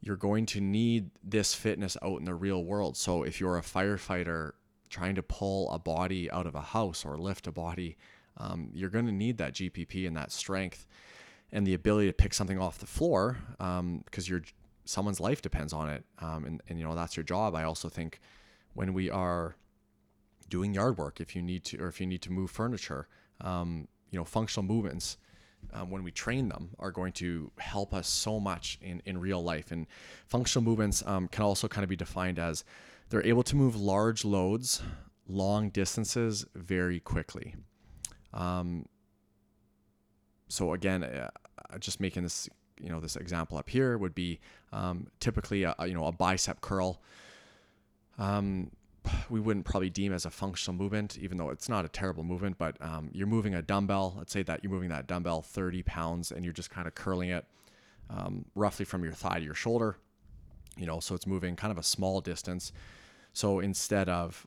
[0.00, 2.96] you're going to need this fitness out in the real world.
[2.96, 4.52] So if you're a firefighter
[4.88, 7.96] trying to pull a body out of a house or lift a body,
[8.38, 10.86] um, you're going to need that GPP and that strength
[11.52, 14.42] and the ability to pick something off the floor because your
[14.84, 16.04] someone's life depends on it.
[16.18, 17.54] Um, and, and you know that's your job.
[17.54, 18.20] I also think
[18.74, 19.56] when we are
[20.48, 23.06] doing yard work, if you need to, or if you need to move furniture,
[23.40, 25.16] um, you know, functional movements
[25.72, 29.42] um, when we train them are going to help us so much in, in real
[29.42, 29.72] life.
[29.72, 29.86] And
[30.26, 32.64] functional movements um, can also kind of be defined as
[33.08, 34.82] they're able to move large loads,
[35.28, 37.54] long distances very quickly.
[38.32, 38.86] Um,
[40.48, 41.28] so again, uh,
[41.78, 42.48] just making this,
[42.80, 44.40] you know, this example up here would be
[44.72, 47.00] um, typically a, a, you know a bicep curl.
[48.18, 48.70] Um,
[49.30, 52.58] we wouldn't probably deem as a functional movement, even though it's not a terrible movement,
[52.58, 54.14] but um, you're moving a dumbbell.
[54.16, 57.30] Let's say that you're moving that dumbbell 30 pounds and you're just kind of curling
[57.30, 57.44] it
[58.10, 59.96] um, roughly from your thigh to your shoulder,
[60.76, 62.72] you know, so it's moving kind of a small distance.
[63.32, 64.46] So instead of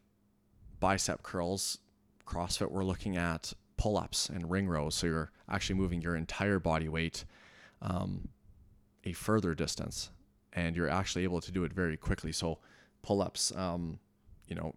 [0.79, 1.79] bicep curls,
[2.27, 4.95] CrossFit, we're looking at pull ups and ring rows.
[4.95, 7.25] So you're actually moving your entire body weight
[7.81, 8.29] um,
[9.03, 10.11] a further distance
[10.53, 12.31] and you're actually able to do it very quickly.
[12.31, 12.59] So
[13.01, 13.99] pull ups, um,
[14.47, 14.75] you know,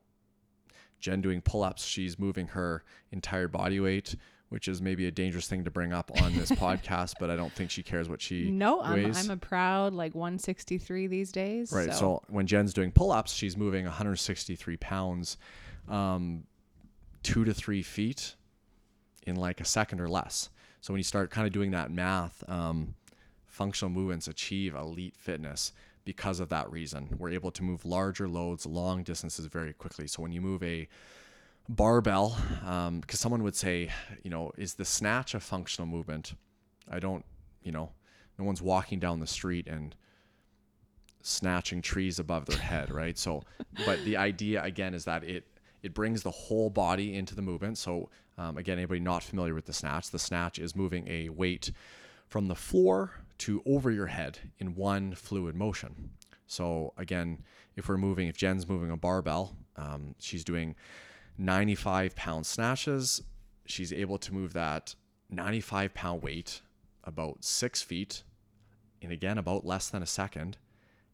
[1.00, 4.16] Jen doing pull ups, she's moving her entire body weight,
[4.48, 7.52] which is maybe a dangerous thing to bring up on this podcast, but I don't
[7.52, 9.24] think she cares what she No, I'm, weighs.
[9.24, 11.72] I'm a proud like 163 these days.
[11.72, 11.92] Right.
[11.92, 11.98] So.
[11.98, 15.36] So, when Jen's doing pull ups, she's moving 163 pounds,
[15.88, 16.44] um,
[17.22, 18.34] two to three feet
[19.26, 20.50] in like a second or less.
[20.80, 22.94] So when you start kind of doing that math, um,
[23.46, 25.72] functional movements achieve elite fitness
[26.08, 27.06] because of that reason.
[27.18, 30.06] We're able to move larger loads, long distances very quickly.
[30.06, 30.88] So when you move a
[31.68, 33.90] barbell, um, because someone would say,
[34.22, 36.32] you know, is the snatch a functional movement?
[36.90, 37.26] I don't,
[37.62, 37.92] you know,
[38.38, 39.94] no one's walking down the street and
[41.20, 43.18] snatching trees above their head, right?
[43.18, 43.42] So,
[43.84, 45.44] but the idea again is that it
[45.82, 47.76] it brings the whole body into the movement.
[47.76, 51.70] So, um, again, anybody not familiar with the snatch, the snatch is moving a weight
[52.28, 56.10] from the floor to over your head in one fluid motion.
[56.46, 57.44] So, again,
[57.76, 60.74] if we're moving, if Jen's moving a barbell, um, she's doing
[61.36, 63.22] 95 pound snatches.
[63.66, 64.94] She's able to move that
[65.30, 66.62] 95 pound weight
[67.04, 68.22] about six feet
[69.00, 70.56] in again about less than a second.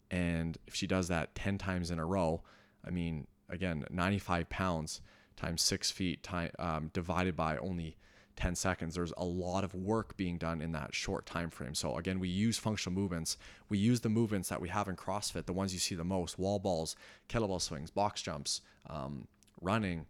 [0.09, 2.41] And if she does that 10 times in a row,
[2.85, 5.01] I mean, again, 95 pounds
[5.35, 7.97] times six feet time, um, divided by only
[8.35, 8.95] 10 seconds.
[8.95, 11.73] There's a lot of work being done in that short time frame.
[11.73, 13.37] So again, we use functional movements.
[13.69, 16.37] We use the movements that we have in CrossFit, the ones you see the most:
[16.37, 16.95] wall balls,
[17.29, 19.27] kettlebell swings, box jumps, um,
[19.61, 20.05] running,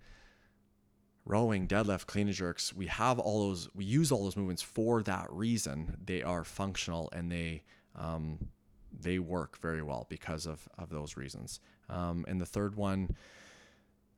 [1.26, 2.74] rowing, deadlift, clean and jerks.
[2.74, 3.70] We have all those.
[3.76, 5.98] We use all those movements for that reason.
[6.04, 7.64] They are functional and they
[7.96, 8.50] um,
[8.92, 11.60] they work very well because of of those reasons.
[11.90, 13.16] Um, and the third one,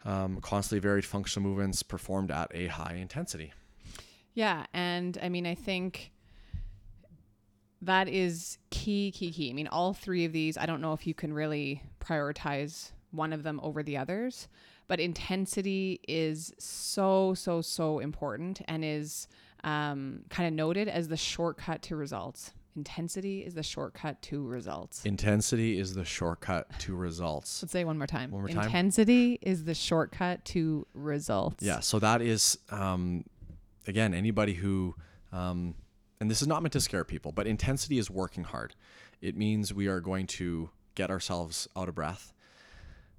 [0.06, 3.54] um, constantly varied functional movements performed at a high intensity.
[4.38, 4.68] Yeah.
[4.72, 6.12] And I mean, I think
[7.82, 9.50] that is key, key, key.
[9.50, 13.34] I mean, all three of these, I don't know if you can really prioritize one
[13.34, 14.48] of them over the others,
[14.88, 19.28] but intensity is so, so, so important and is
[19.64, 22.54] um, kind of noted as the shortcut to results.
[22.76, 25.04] Intensity is the shortcut to results.
[25.04, 27.64] Intensity is the shortcut to results.
[27.64, 28.30] Let's say one more time.
[28.30, 28.66] One more time.
[28.66, 31.66] Intensity is the shortcut to results.
[31.66, 31.80] Yeah.
[31.80, 33.24] So that is, um,
[33.88, 34.96] again, anybody who,
[35.32, 35.76] um,
[36.20, 38.76] and this is not meant to scare people, but intensity is working hard.
[39.22, 42.34] It means we are going to get ourselves out of breath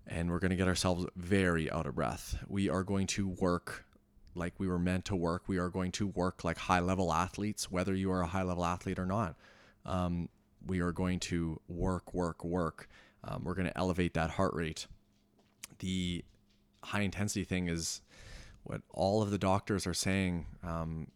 [0.07, 2.43] and we're going to get ourselves very out of breath.
[2.49, 3.85] We are going to work
[4.35, 5.45] like we were meant to work.
[5.49, 8.65] We are going to work like high level athletes, whether you are a high level
[8.65, 9.37] athlete or not.
[9.85, 10.29] Um,
[10.67, 12.89] we are going to work, work, work.
[13.25, 14.87] Um, we're going to elevate that heart rate.
[15.81, 16.25] The
[16.83, 18.01] high intensity thing is
[18.69, 20.47] what all of the doctors are saying.
[20.63, 21.09] Um,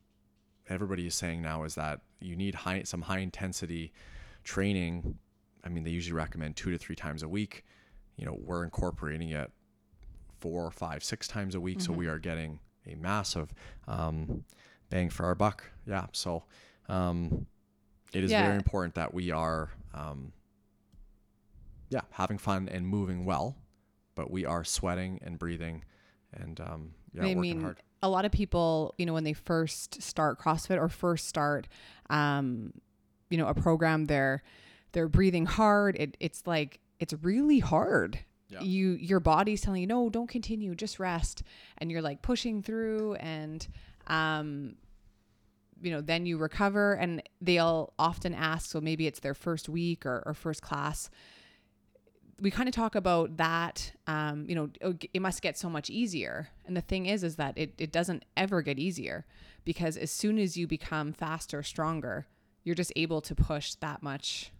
[0.68, 3.92] everybody is saying now is that you need high, some high intensity
[4.42, 5.18] training.
[5.62, 7.64] I mean, they usually recommend two to three times a week.
[8.16, 9.50] You know, we're incorporating it
[10.40, 11.82] four, five, six times a week.
[11.82, 13.52] So we are getting a massive
[13.86, 14.44] um,
[14.88, 15.70] bang for our buck.
[15.86, 16.06] Yeah.
[16.12, 16.44] So
[16.88, 17.46] um,
[18.14, 18.44] it is Yeah.
[18.44, 20.32] very important that we are, um,
[21.90, 23.56] yeah, having fun and moving well,
[24.14, 25.84] but we are sweating and breathing
[26.32, 27.78] and um, yeah, I mean, hard.
[28.02, 31.68] a lot of people, you know, when they first start CrossFit or first start,
[32.10, 32.72] um,
[33.30, 34.42] you know, a program, they're
[34.92, 35.96] they're breathing hard.
[35.96, 38.18] It, it's like it's really hard.
[38.48, 38.60] Yeah.
[38.60, 41.42] You your body's telling you no, don't continue, just rest,
[41.78, 43.66] and you're like pushing through, and
[44.06, 44.76] um,
[45.80, 50.06] you know, then you recover, and they'll often ask, so maybe it's their first week
[50.06, 51.10] or, or first class
[52.40, 55.90] we kind of talk about that um, you know oh, it must get so much
[55.90, 59.24] easier and the thing is is that it, it doesn't ever get easier
[59.64, 62.26] because as soon as you become faster stronger
[62.64, 64.52] you're just able to push that much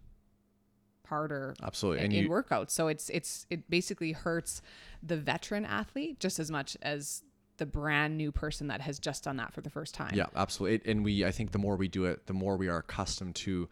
[1.07, 2.05] harder Absolutely.
[2.05, 4.61] in, And in workouts so it's it's it basically hurts
[5.01, 7.23] the veteran athlete just as much as
[7.57, 10.91] the brand new person that has just done that for the first time Yeah, absolutely.
[10.91, 13.69] And we, I think, the more we do it, the more we are accustomed to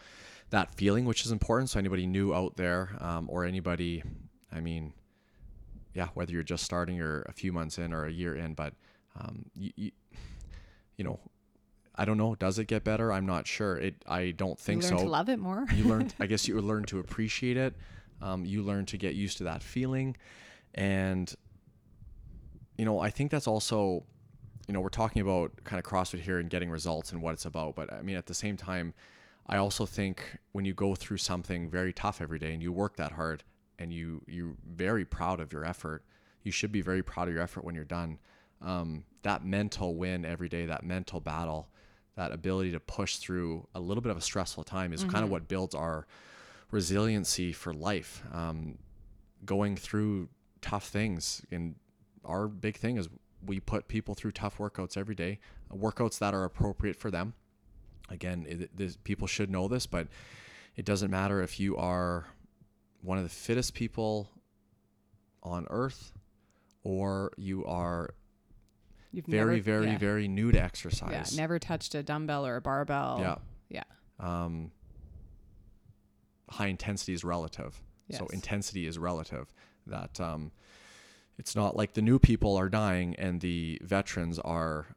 [0.51, 1.69] that feeling, which is important.
[1.69, 4.03] So anybody new out there, um, or anybody,
[4.51, 4.93] I mean,
[5.93, 8.73] yeah, whether you're just starting or a few months in or a year in, but
[9.19, 9.91] um, you, you,
[10.97, 11.19] you know,
[11.95, 12.35] I don't know.
[12.35, 13.11] Does it get better?
[13.11, 13.77] I'm not sure.
[13.77, 13.95] It.
[14.07, 15.03] I don't you think learn so.
[15.03, 17.75] to love it more you learn i guess you learn to appreciate it
[18.21, 20.15] um, you learn to get used to that feeling
[20.75, 21.35] and
[22.77, 24.03] you know i think that's also
[24.67, 27.45] you know we're talking about kind of crossfit here and getting results and what it's
[27.45, 28.93] about but i mean at the same time
[29.47, 32.95] i also think when you go through something very tough every day and you work
[32.97, 33.43] that hard
[33.79, 36.03] and you you're very proud of your effort
[36.43, 38.17] you should be very proud of your effort when you're done
[38.61, 41.69] um, that mental win every day that mental battle
[42.15, 45.31] that ability to push through a little bit of a stressful time is kind of
[45.31, 46.05] what builds our
[46.71, 48.23] resiliency for life.
[48.33, 48.77] Um,
[49.45, 50.29] going through
[50.61, 51.75] tough things, and
[52.25, 53.09] our big thing is
[53.45, 55.39] we put people through tough workouts every day,
[55.73, 57.33] workouts that are appropriate for them.
[58.09, 60.07] Again, it, this, people should know this, but
[60.75, 62.25] it doesn't matter if you are
[63.01, 64.29] one of the fittest people
[65.43, 66.13] on earth
[66.83, 68.13] or you are
[69.11, 69.97] You've very, never, very, yeah.
[69.97, 71.33] very new to exercise.
[71.33, 73.35] yeah never touched a dumbbell or a barbell Yeah.
[73.69, 73.83] yeah
[74.19, 74.71] um,
[76.49, 77.81] high intensity is relative.
[78.11, 79.53] So intensity is relative.
[79.87, 80.51] That um,
[81.37, 84.87] it's not like the new people are dying and the veterans are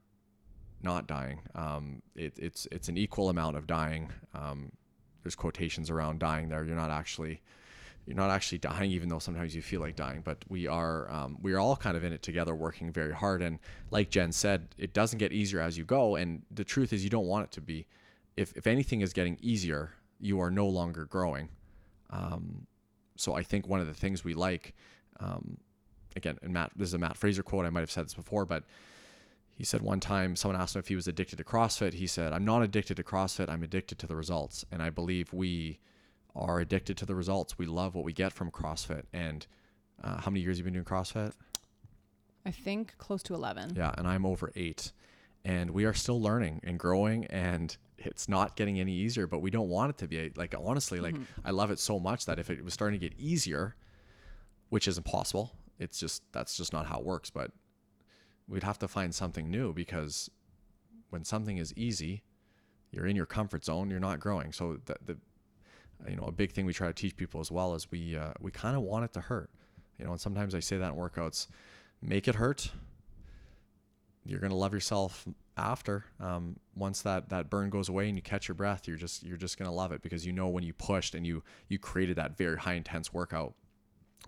[0.84, 1.40] not dying.
[1.54, 4.12] Um, it, it's it's an equal amount of dying.
[4.34, 4.70] Um,
[5.22, 6.64] there's quotations around dying there.
[6.64, 7.42] You're not actually
[8.06, 10.20] you're not actually dying, even though sometimes you feel like dying.
[10.22, 13.42] But we are um, we are all kind of in it together, working very hard.
[13.42, 13.58] And
[13.90, 16.16] like Jen said, it doesn't get easier as you go.
[16.16, 17.86] And the truth is, you don't want it to be.
[18.36, 21.48] If if anything is getting easier, you are no longer growing.
[22.10, 22.66] Um,
[23.16, 24.74] so I think one of the things we like,
[25.20, 25.56] um,
[26.16, 27.64] again, and Matt, this is a Mat Fraser quote.
[27.64, 28.64] I might have said this before, but
[29.54, 31.94] he said one time someone asked him if he was addicted to CrossFit.
[31.94, 33.48] He said, "I'm not addicted to CrossFit.
[33.48, 35.78] I'm addicted to the results." And I believe we
[36.34, 37.58] are addicted to the results.
[37.58, 39.04] We love what we get from CrossFit.
[39.12, 39.46] And
[40.02, 41.32] uh, how many years have you been doing CrossFit?
[42.46, 44.92] i think close to 11 Yeah, and I'm over eight.
[45.46, 49.50] And we are still learning and growing, and it's not getting any easier, but we
[49.50, 50.30] don't want it to be.
[50.36, 53.18] Like, honestly, like, I love it so much that if it was starting to get
[53.18, 53.76] easier,
[54.70, 57.28] which is impossible, it's just, that's just not how it works.
[57.30, 57.50] But
[58.48, 60.30] we'd have to find something new because
[61.10, 62.22] when something is easy,
[62.90, 64.52] you're in your comfort zone, you're not growing.
[64.52, 65.16] So, the, the
[66.08, 68.32] you know, a big thing we try to teach people as well is we, uh,
[68.40, 69.50] we kind of want it to hurt,
[69.98, 71.46] you know, and sometimes I say that in workouts
[72.02, 72.70] make it hurt
[74.24, 75.26] you're gonna love yourself
[75.56, 76.04] after.
[76.18, 79.36] Um, once that that burn goes away and you catch your breath, you're just you're
[79.36, 82.36] just gonna love it because you know when you pushed and you you created that
[82.36, 83.54] very high intense workout.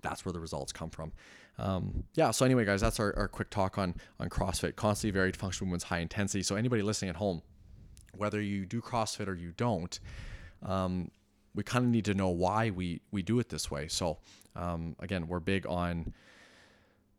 [0.03, 1.12] That's where the results come from.
[1.59, 2.30] Um, yeah.
[2.30, 5.84] So anyway, guys, that's our, our quick talk on on CrossFit, constantly varied functional movements,
[5.84, 6.42] high intensity.
[6.42, 7.42] So anybody listening at home,
[8.16, 9.98] whether you do CrossFit or you don't,
[10.62, 11.11] um,
[11.54, 13.88] we kind of need to know why we we do it this way.
[13.88, 14.18] So
[14.54, 16.12] um, again, we're big on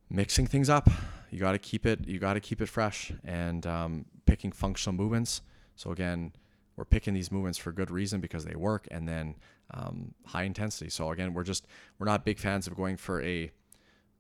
[0.10, 0.90] mixing things up.
[1.32, 4.96] You got to keep it you got to keep it fresh and um, picking functional
[4.96, 5.42] movements.
[5.76, 6.34] So again,
[6.76, 9.36] we're picking these movements for good reason because they work, and then
[9.72, 10.90] um, high intensity.
[10.90, 11.66] So again, we're just
[11.98, 13.52] we're not big fans of going for a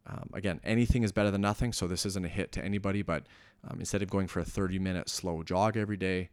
[0.07, 1.73] um, again anything is better than nothing.
[1.73, 3.23] So this isn't a hit to anybody, but
[3.69, 6.29] um, instead of going for a 30 minute slow jog every day,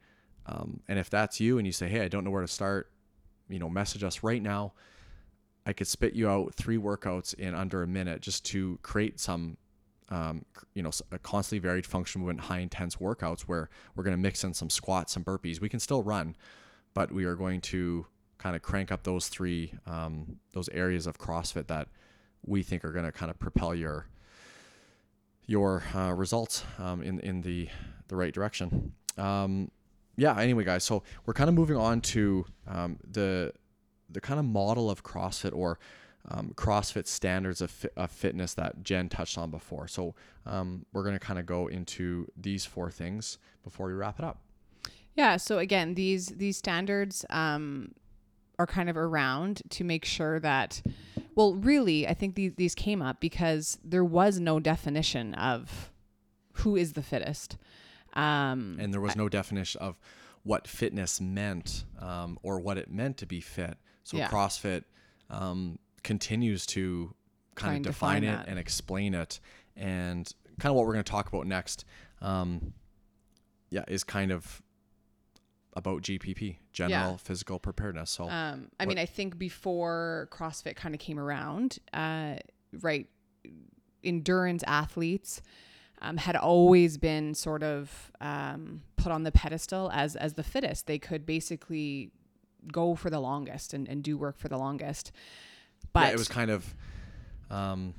[0.46, 2.90] um, and if that's you and you say, hey, I don't know where to start,
[3.48, 4.72] you know, message us right now.
[5.66, 9.56] I could spit you out three workouts in under a minute just to create some
[10.10, 10.44] um,
[10.74, 14.44] you know, a constantly varied functional movement, high intense workouts where we're going to mix
[14.44, 15.60] in some squats, some burpees.
[15.60, 16.36] We can still run,
[16.92, 18.06] but we are going to
[18.38, 21.88] kind of crank up those three, um, those areas of CrossFit that
[22.46, 24.06] we think are going to kind of propel your
[25.46, 27.68] your uh, results um, in in the
[28.08, 28.92] the right direction.
[29.18, 29.70] Um,
[30.16, 30.38] yeah.
[30.38, 33.52] Anyway, guys, so we're kind of moving on to um, the
[34.10, 35.78] the kind of model of CrossFit or
[36.28, 39.88] um, CrossFit standards of, fi- of, fitness that Jen touched on before.
[39.88, 40.14] So
[40.46, 44.24] um, we're going to kind of go into these four things before we wrap it
[44.24, 44.38] up.
[45.16, 45.36] Yeah.
[45.36, 47.92] So again, these these standards um,
[48.58, 50.82] are kind of around to make sure that,
[51.34, 55.90] well, really, I think these these came up because there was no definition of
[56.52, 57.56] who is the fittest,
[58.14, 59.98] um, and there was no definition of
[60.44, 63.76] what fitness meant um, or what it meant to be fit.
[64.04, 64.28] So yeah.
[64.28, 64.84] CrossFit
[65.30, 67.14] um, continues to
[67.54, 69.40] kind of define, define it and explain it.
[69.76, 70.30] And
[70.60, 71.84] kind of what we're going to talk about next,
[72.20, 72.74] um,
[73.70, 74.62] yeah, is kind of
[75.76, 77.16] about GPP, general yeah.
[77.16, 78.10] physical preparedness.
[78.10, 82.36] So, um, I what, mean, I think before CrossFit kind of came around, uh,
[82.80, 83.08] right,
[84.02, 85.42] endurance athletes
[86.00, 90.86] um, had always been sort of um, put on the pedestal as as the fittest.
[90.86, 92.10] They could basically
[92.72, 95.12] go for the longest and, and do work for the longest.
[95.92, 96.74] But yeah, it was kind of
[97.50, 97.94] um,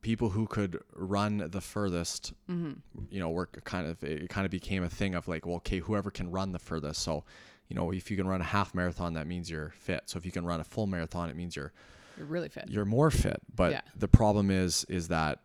[0.00, 2.32] people who could run the furthest.
[2.50, 2.72] Mm-hmm.
[3.10, 5.78] You know, work kind of it kind of became a thing of like, well, okay,
[5.78, 7.02] whoever can run the furthest.
[7.02, 7.24] So,
[7.68, 10.02] you know, if you can run a half marathon, that means you're fit.
[10.06, 11.72] So if you can run a full marathon, it means you're
[12.16, 12.64] you're really fit.
[12.68, 13.40] You're more fit.
[13.54, 13.80] But yeah.
[13.96, 15.40] the problem is is that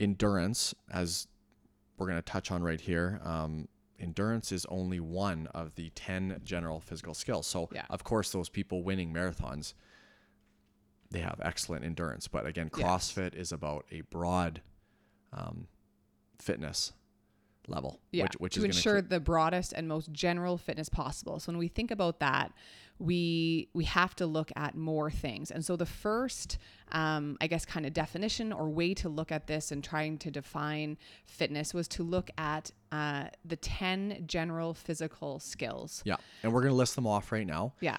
[0.00, 1.28] endurance, as
[1.96, 3.68] we're going to touch on right here, um,
[3.98, 7.46] endurance is only one of the 10 general physical skills.
[7.46, 7.84] So, yeah.
[7.88, 9.74] of course, those people winning marathons,
[11.12, 12.28] they have excellent endurance.
[12.28, 13.42] But again, CrossFit yes.
[13.48, 14.62] is about a broad
[15.32, 15.68] um,
[16.38, 16.92] fitness
[17.68, 18.00] level.
[18.10, 21.38] Yeah, which, which to ensure cl- the broadest and most general fitness possible.
[21.38, 22.52] So when we think about that,
[22.98, 25.50] we we have to look at more things.
[25.50, 26.58] And so the first,
[26.92, 30.30] um, I guess, kind of definition or way to look at this and trying to
[30.30, 36.02] define fitness was to look at uh, the ten general physical skills.
[36.04, 37.74] Yeah, and we're gonna list them off right now.
[37.80, 37.98] Yeah,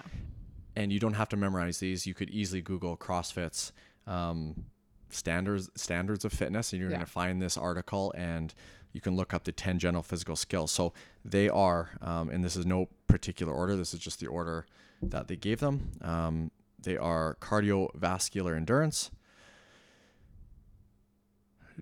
[0.76, 2.06] and you don't have to memorize these.
[2.06, 3.72] You could easily Google CrossFit's.
[4.06, 4.66] Um,
[5.14, 6.96] standards standards of fitness and you're yeah.
[6.96, 8.52] going to find this article and
[8.94, 10.70] you can look up the 10 general physical skills.
[10.70, 10.92] So
[11.24, 14.66] they are, um, and this is no particular order, this is just the order
[15.02, 15.90] that they gave them.
[16.00, 16.50] Um,
[16.80, 19.10] they are cardiovascular endurance.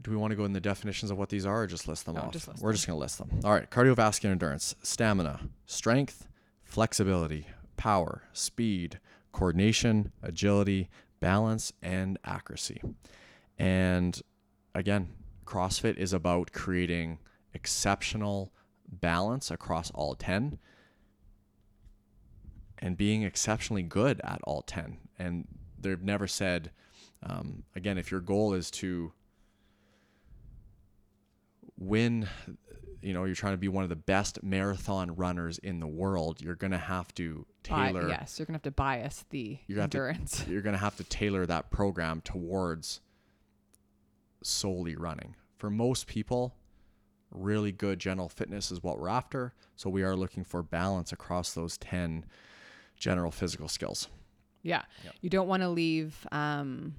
[0.01, 2.07] Do we want to go in the definitions of what these are or just list
[2.07, 2.33] them no, off?
[2.33, 2.77] Just list We're them.
[2.77, 3.41] just going to list them.
[3.45, 3.71] All right.
[3.71, 6.27] Cardiovascular endurance, stamina, strength,
[6.65, 7.47] flexibility,
[7.83, 9.01] power, speed,
[9.33, 12.81] coordination, agility, balance, and accuracy.
[13.59, 14.23] And
[14.73, 15.09] again,
[15.45, 17.19] CrossFit is about creating
[17.53, 18.53] exceptional
[18.89, 20.61] balance across all 10
[22.79, 24.99] and being exceptionally good at all 10.
[25.19, 26.71] And they've never said,
[27.25, 29.13] um, again, if your goal is to
[31.77, 32.29] win,
[33.03, 36.41] you know, you're trying to be one of the best marathon runners in the world,
[36.41, 38.03] you're going to have to tailor.
[38.03, 40.45] Bi- yes, you're going to have to bias the you're endurance.
[40.45, 43.01] To, you're going to have to tailor that program towards
[44.43, 45.35] solely running.
[45.59, 46.55] For most people,
[47.31, 49.55] really good general fitness is what we're after.
[49.77, 52.25] So we are looking for balance across those 10
[52.97, 54.09] general physical skills.
[54.63, 54.83] Yeah.
[55.05, 55.15] Yep.
[55.21, 56.95] You don't want to leave, um,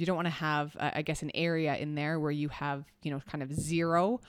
[0.00, 2.84] you don't want to have, uh, I guess, an area in there where you have,
[3.02, 4.20] you know, kind of zero.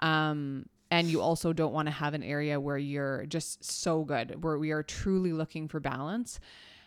[0.00, 4.42] Um, and you also don't want to have an area where you're just so good,
[4.42, 6.40] where we are truly looking for balance.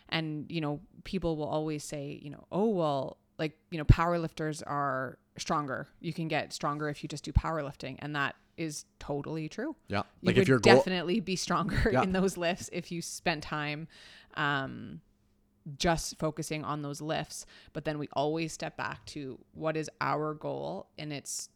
[0.08, 4.62] And, you know, people will always say, you know, oh, well, like you know powerlifters
[4.66, 9.48] are stronger you can get stronger if you just do powerlifting and that is totally
[9.48, 12.02] true yeah you like if you're definitely go- be stronger yeah.
[12.02, 13.88] in those lifts if you spent time
[14.34, 15.00] um
[15.78, 20.34] just focusing on those lifts but then we always step back to what is our
[20.34, 21.48] goal and it's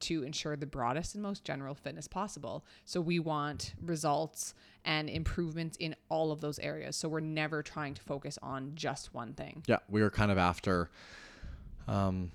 [0.00, 2.64] to ensure the broadest and most general fitness possible.
[2.84, 4.54] So we want results
[4.84, 6.96] and improvements in all of those areas.
[6.96, 9.62] So we're never trying to focus on just one thing.
[9.66, 10.90] Yeah, we are kind of after
[11.86, 12.32] um,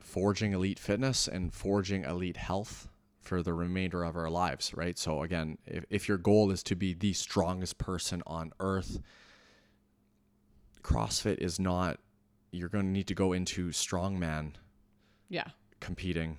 [0.00, 2.88] forging elite fitness and forging elite health
[3.20, 4.98] for the remainder of our lives, right?
[4.98, 8.98] So again, if, if your goal is to be the strongest person on earth,
[10.84, 11.98] CrossFit is not
[12.52, 14.52] you're going to need to go into strongman
[15.28, 15.48] Yeah.
[15.80, 16.38] competing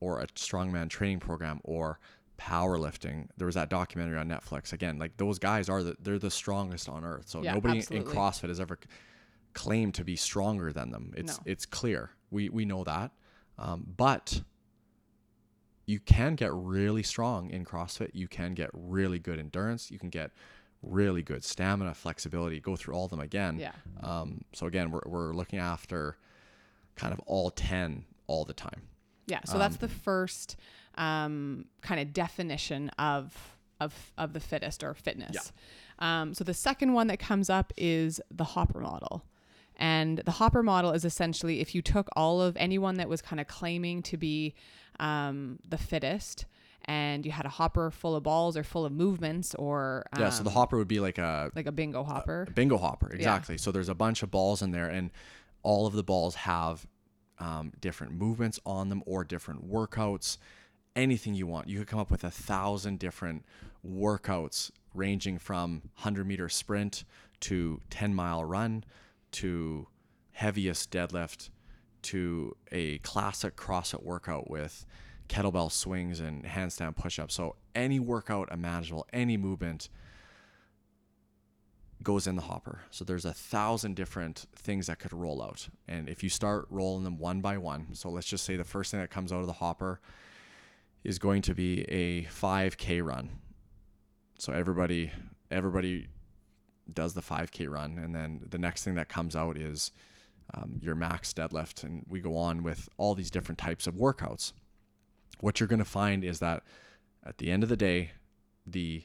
[0.00, 1.98] or a strongman training program or
[2.38, 3.28] powerlifting.
[3.38, 4.72] There was that documentary on Netflix.
[4.74, 7.28] Again, like those guys are the they're the strongest on earth.
[7.28, 8.10] So Yeah, nobody absolutely.
[8.10, 8.78] in CrossFit has ever
[9.54, 11.12] claimed to be stronger than them.
[11.16, 11.42] It's No.
[11.46, 12.10] it's clear.
[12.30, 13.12] We we know that.
[13.58, 14.42] Um, but
[15.86, 18.10] you can get really strong in CrossFit.
[18.14, 19.90] You can get really good endurance.
[19.90, 20.30] You can get
[20.82, 22.60] really good stamina, flexibility.
[22.60, 23.58] Go through all of them again.
[23.58, 23.72] Yeah.
[24.02, 26.16] Um, so again, we're we're looking after
[26.96, 28.82] kind of all ten all the time.
[29.26, 29.40] Yeah.
[29.44, 30.56] So that's the first
[30.96, 35.52] um, kind of definition of of of the fittest or fitness.
[35.98, 39.24] Um, so the second one that comes up is the Hopper model.
[39.76, 43.40] And the Hopper model is essentially if you took all of anyone that was kind
[43.40, 44.54] of claiming to be
[44.98, 46.44] um, the fittest,
[46.90, 50.30] and you had a hopper full of balls or full of movements, or um, Yeah.
[50.30, 52.46] So the hopper would be like a like a bingo hopper.
[52.48, 53.58] A bingo hopper, exactly.
[53.58, 55.12] So there's a bunch of balls in there, and
[55.62, 56.88] all of the balls have
[57.38, 60.36] um, different movements on them or different workouts.
[60.96, 61.68] Anything you want.
[61.68, 63.44] You could come up with a thousand different
[63.88, 67.04] workouts ranging from 100 meter sprint
[67.38, 68.82] to 10 mile run
[69.30, 69.86] to
[70.32, 71.50] heaviest deadlift
[72.02, 74.84] to a classic CrossFit workout with
[75.30, 77.34] kettlebell swings and handstand push ups.
[77.34, 79.88] So any workout imaginable, any movement
[82.02, 82.80] goes in the hopper.
[82.90, 85.68] So there's a thousand different things that could roll out.
[85.86, 88.90] And if you start rolling them one by one, so let's just say the first
[88.90, 90.00] thing that comes out of the hopper
[91.04, 93.30] is going to be a 5k run.
[94.38, 95.12] So everybody
[95.50, 96.08] everybody
[96.92, 99.92] does the 5k run and then the next thing that comes out is
[100.54, 104.52] um, your max deadlift and we go on with all these different types of workouts.
[105.38, 106.62] What you're going to find is that
[107.24, 108.12] at the end of the day,
[108.66, 109.04] the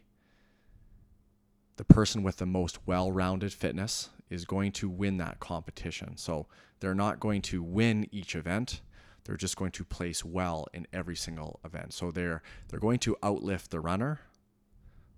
[1.78, 6.15] the person with the most well-rounded fitness is going to win that competition.
[6.15, 6.47] So
[6.80, 8.82] they're not going to win each event.
[9.26, 11.93] They're just going to place well in every single event.
[11.93, 14.21] So they're they're going to outlift the runner,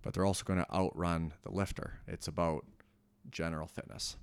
[0.01, 1.99] but they're also going to outrun the lifter.
[2.07, 2.65] It's about
[3.29, 4.17] general fitness.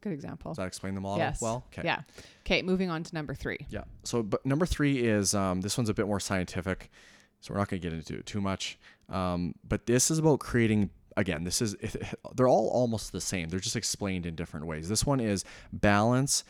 [0.00, 0.52] Good example.
[0.52, 1.42] Does that explain the model yes.
[1.42, 1.64] well?
[1.72, 1.82] Okay.
[1.84, 2.00] Yeah.
[2.46, 2.62] Okay.
[2.62, 3.58] Moving on to number three.
[3.68, 3.84] Yeah.
[4.04, 6.90] So, but number three is um, this one's a bit more scientific,
[7.40, 8.78] so we're not going to get into it too much.
[9.10, 10.90] Um, but this is about creating.
[11.16, 11.76] Again, this is
[12.34, 13.48] they're all almost the same.
[13.48, 14.88] They're just explained in different ways.
[14.88, 16.44] This one is balance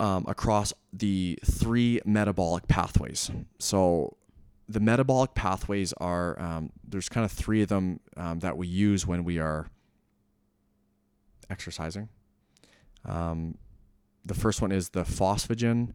[0.00, 3.30] um, across the three metabolic pathways.
[3.58, 4.16] So
[4.68, 9.06] the metabolic pathways are um, there's kind of three of them um, that we use
[9.06, 9.68] when we are
[11.52, 12.08] exercising.
[13.04, 13.58] Um,
[14.24, 15.92] the first one is the phosphagen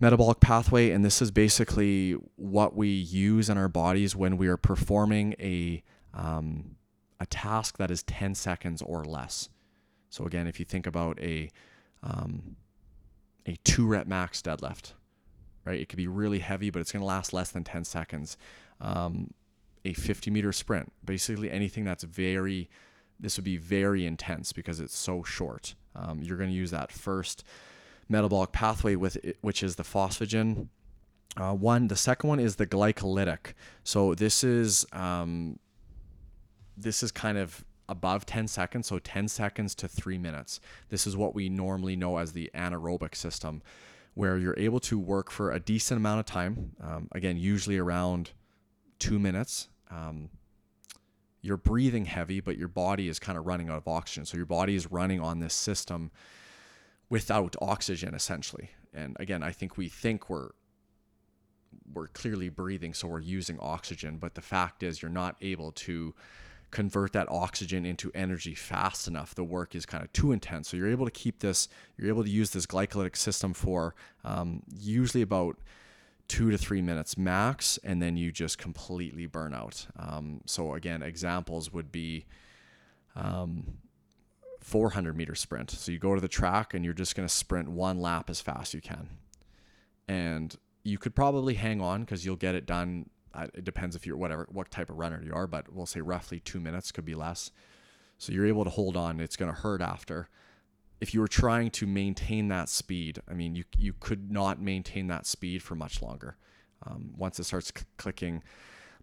[0.00, 4.56] metabolic pathway, and this is basically what we use in our bodies when we are
[4.56, 6.76] performing a um,
[7.20, 9.48] a task that is 10 seconds or less.
[10.10, 11.50] So again, if you think about a
[12.02, 12.56] um,
[13.46, 14.92] a two rep max deadlift,
[15.64, 15.80] right?
[15.80, 18.36] It could be really heavy, but it's going to last less than 10 seconds.
[18.80, 19.32] Um,
[19.84, 22.68] a 50 meter sprint, basically anything that's very,
[23.20, 25.74] this would be very intense because it's so short.
[25.94, 27.44] Um, you're going to use that first
[28.08, 30.68] metabolic pathway with it, which is the phosphagen.
[31.36, 33.54] Uh, one, the second one is the glycolytic.
[33.84, 35.58] So this is um,
[36.76, 40.60] this is kind of above 10 seconds, so 10 seconds to three minutes.
[40.88, 43.62] This is what we normally know as the anaerobic system,
[44.14, 46.72] where you're able to work for a decent amount of time.
[46.80, 48.30] Um, again, usually around
[48.98, 49.68] two minutes.
[49.90, 50.30] Um,
[51.42, 54.24] you're breathing heavy, but your body is kind of running out of oxygen.
[54.24, 56.12] So your body is running on this system
[57.10, 58.70] without oxygen, essentially.
[58.94, 60.50] And again, I think we think we're
[61.92, 64.18] we're clearly breathing, so we're using oxygen.
[64.18, 66.14] But the fact is, you're not able to
[66.70, 69.34] convert that oxygen into energy fast enough.
[69.34, 70.68] The work is kind of too intense.
[70.68, 71.68] So you're able to keep this,
[71.98, 75.58] you're able to use this glycolytic system for um, usually about
[76.28, 79.86] two to three minutes max, and then you just completely burn out.
[79.98, 82.26] Um, so again, examples would be
[83.14, 83.78] um,
[84.60, 85.70] 400 meter sprint.
[85.70, 88.40] So you go to the track and you're just going to sprint one lap as
[88.40, 89.08] fast as you can.
[90.08, 93.10] And you could probably hang on because you'll get it done.
[93.54, 96.40] It depends if you're whatever, what type of runner you are, but we'll say roughly
[96.40, 97.50] two minutes, could be less.
[98.18, 99.20] So you're able to hold on.
[99.20, 100.28] It's going to hurt after.
[101.02, 105.08] If you were trying to maintain that speed, I mean, you you could not maintain
[105.08, 106.36] that speed for much longer.
[106.86, 108.42] Um, once it starts clicking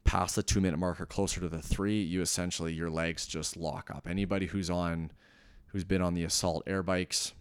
[0.05, 3.91] past the two minute marker, closer to the three, you essentially your legs just lock
[3.93, 4.07] up.
[4.09, 5.11] Anybody who's on,
[5.67, 7.33] who's been on the assault air bikes,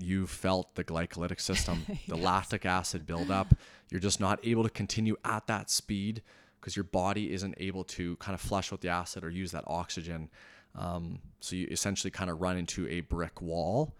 [0.00, 2.24] you felt the glycolytic system, the Yes.
[2.24, 3.54] lactic acid buildup.
[3.90, 6.22] You're just not able to continue at that speed
[6.60, 9.64] because your body isn't able to kind of flush out the acid or use that
[9.66, 10.30] oxygen.
[10.76, 13.96] Um, so you essentially kind of run into a brick wall.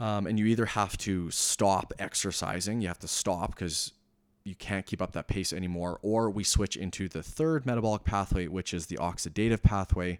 [0.00, 3.92] Um, and you either have to stop exercising, you have to stop because
[4.42, 8.46] you can't keep up that pace anymore, or we switch into the third metabolic pathway,
[8.48, 10.18] which is the oxidative pathway,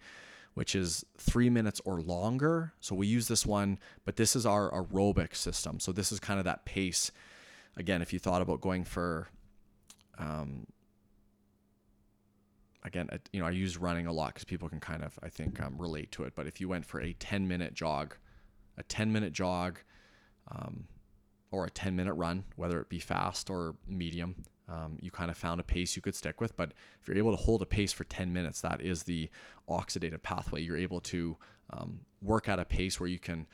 [0.55, 2.73] which is three minutes or longer.
[2.81, 5.81] So we use this one, but this is our aerobic system.
[5.81, 7.11] So this is kind of that pace.
[7.77, 9.29] Again, if you thought about going for,
[10.19, 10.67] um,
[12.85, 15.29] again, uh, you know, I use running a lot because people can kind of, I
[15.29, 16.35] think, um, relate to it.
[16.35, 18.17] But if you went for a 10 minute jog,
[18.77, 19.79] a 10 minute jog,
[20.51, 20.85] um,
[21.51, 24.35] or a 10 minute run, whether it be fast or medium,
[24.69, 26.57] um, you kind of found a pace you could stick with.
[26.57, 29.29] But if you're able to hold a pace for 10 minutes, that is the
[29.69, 30.63] oxidative pathway.
[30.63, 31.37] You're able to
[31.71, 33.47] um, work at a pace where you can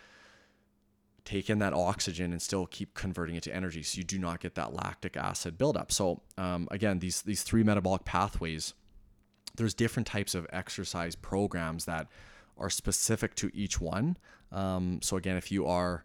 [1.25, 4.41] take in that oxygen and still keep converting it to energy so you do not
[4.41, 5.93] get that lactic acid buildup.
[5.93, 8.75] So um, again, these these three metabolic pathways,
[9.57, 12.09] there's different types of exercise programs that
[12.59, 14.17] are specific to each one.
[14.53, 16.05] Um, so again, if you are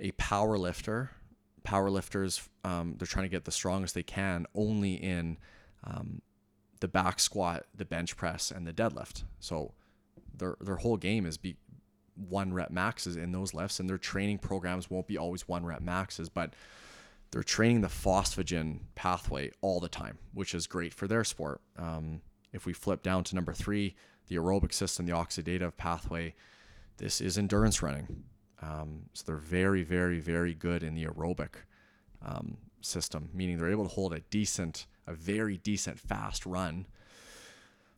[0.00, 1.10] a power lifter,
[1.62, 5.38] power lifters, um, they're trying to get the strongest they can only in
[5.84, 6.20] um,
[6.80, 9.24] the back squat, the bench press, and the deadlift.
[9.40, 9.72] So
[10.36, 11.56] their their whole game is be
[12.28, 15.82] one rep maxes in those lifts, and their training programs won't be always one rep
[15.82, 16.54] maxes, but
[17.30, 21.60] they're training the phosphagen pathway all the time, which is great for their sport.
[21.76, 22.22] Um,
[22.56, 23.94] if we flip down to number three,
[24.28, 26.34] the aerobic system, the oxidative pathway,
[26.96, 28.24] this is endurance running.
[28.62, 31.50] Um, so they're very, very, very good in the aerobic
[32.24, 36.86] um, system, meaning they're able to hold a decent, a very decent fast run.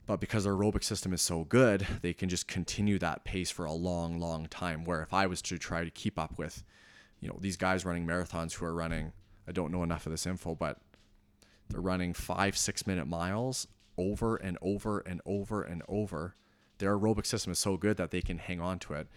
[0.06, 3.64] But because their aerobic system is so good, they can just continue that pace for
[3.64, 4.84] a long, long time.
[4.84, 6.64] Where if I was to try to keep up with,
[7.20, 9.12] you know, these guys running marathons who are running,
[9.46, 10.78] I don't know enough of this info, but
[11.68, 13.68] they're running five, six minute miles
[13.98, 16.36] over and over and over and over.
[16.78, 19.08] Their aerobic system is so good that they can hang on to it.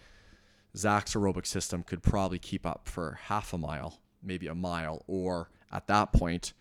[0.76, 5.50] Zach's aerobic system could probably keep up for half a mile, maybe a mile, or
[5.70, 6.52] at that point,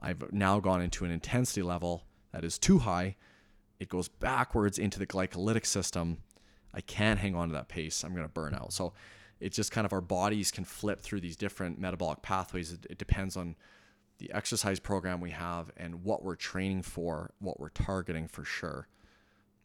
[0.00, 3.16] I've now gone into an intensity level that is too high.
[3.80, 6.18] It goes backwards into the glycolytic system.
[6.72, 8.04] I can't hang on to that pace.
[8.04, 8.72] I'm going to burn out.
[8.72, 8.92] So
[9.40, 12.72] it's just kind of our bodies can flip through these different metabolic pathways.
[12.72, 13.56] It, it depends on
[14.18, 18.88] the exercise program we have and what we're training for, what we're targeting for sure.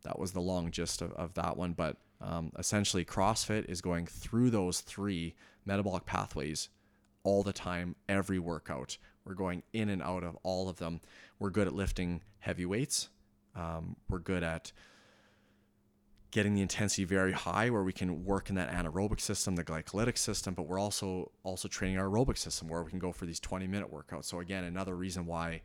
[0.03, 1.73] That was the long gist of, of that one.
[1.73, 5.35] But um, essentially, CrossFit is going through those three
[5.65, 6.69] metabolic pathways
[7.23, 8.97] all the time, every workout.
[9.25, 11.01] We're going in and out of all of them.
[11.37, 13.09] We're good at lifting heavy weights.
[13.55, 14.71] Um, we're good at
[16.31, 20.17] getting the intensity very high where we can work in that anaerobic system the glycolytic
[20.17, 23.39] system but we're also also training our aerobic system where we can go for these
[23.39, 25.61] 20 minute workouts so again another reason why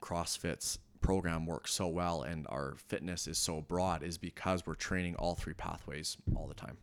[0.00, 5.14] crossfit's program works so well and our fitness is so broad is because we're training
[5.16, 6.76] all three pathways all the time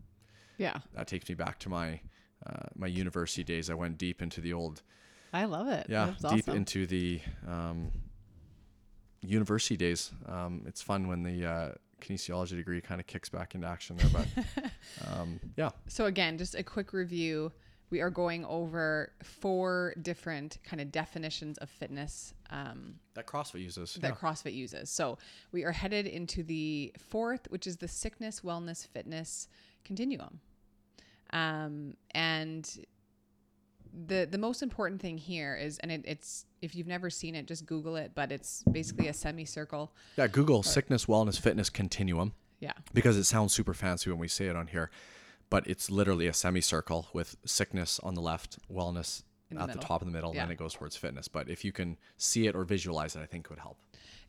[0.57, 0.78] Yeah.
[0.93, 2.01] that takes me back to my
[2.45, 4.82] uh, my university days i went deep into the old
[5.34, 5.88] I love it.
[5.89, 6.55] yeah That's deep awesome.
[6.57, 7.91] into the um,
[9.28, 11.71] university days um, it's fun when the uh,
[12.01, 14.71] kinesiology degree kind of kicks back into action there but
[15.11, 17.51] um, yeah So again, just a quick review.
[17.91, 23.93] We are going over four different kind of definitions of fitness um, that crossfit uses
[24.01, 24.15] that yeah.
[24.15, 24.89] CrossFit uses.
[24.89, 25.17] So
[25.51, 29.47] we are headed into the fourth, which is the sickness, wellness, fitness
[29.84, 30.39] continuum.
[31.32, 32.67] Um, and
[34.08, 37.46] the the most important thing here is, and it, it's if you've never seen it,
[37.48, 38.12] just Google it.
[38.16, 39.91] But it's basically a semicircle.
[40.18, 44.46] yeah google sickness wellness fitness continuum Yeah, because it sounds super fancy when we say
[44.48, 44.89] it on here
[45.50, 50.02] but it's literally a semicircle with sickness on the left wellness the at the top
[50.02, 50.41] of the middle Yeah.
[50.41, 53.20] and then it goes towards fitness but if you can see it or visualize it
[53.22, 53.78] i think it would help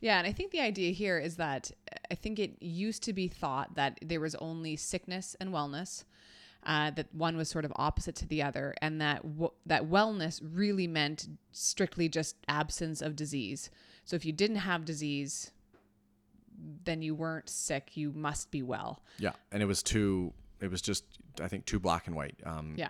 [0.01, 1.71] Yeah, and I think the idea here is that
[2.11, 6.05] I think it used to be thought that there was only sickness and wellness,
[6.67, 10.41] uh, that one was sort of opposite to the other, and that w- that wellness
[10.43, 13.71] really meant strictly just absence of disease.
[14.05, 15.53] So if you didn't have disease,
[16.85, 17.97] then you weren't sick.
[17.97, 19.03] You must be well.
[19.19, 21.05] yeah and it was too it was just
[21.41, 22.89] i think too black and white um, Yeah.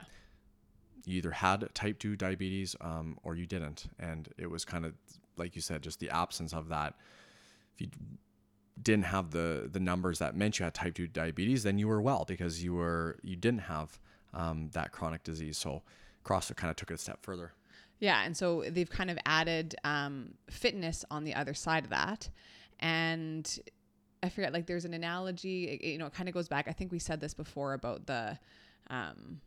[1.04, 4.92] you either had type 2 diabetes um, or you didn't and it was kind of
[5.36, 6.94] like you said just the absence of that
[7.74, 7.88] if you
[8.82, 12.00] didn't have the the numbers that meant you had type 2 diabetes then you were
[12.00, 13.98] well because you were you didn't have
[14.34, 15.82] um, that chronic disease so
[16.24, 17.52] crossfit kind of took it a step further
[18.00, 22.28] Yeah, and so they've kind of added um, fitness on the other side of that,
[22.80, 23.58] and
[24.22, 25.64] I forget like there's an analogy.
[25.68, 26.68] it- you know, it kind of goes back.
[26.68, 28.38] I think we said this before about the.
[28.90, 29.40] Um,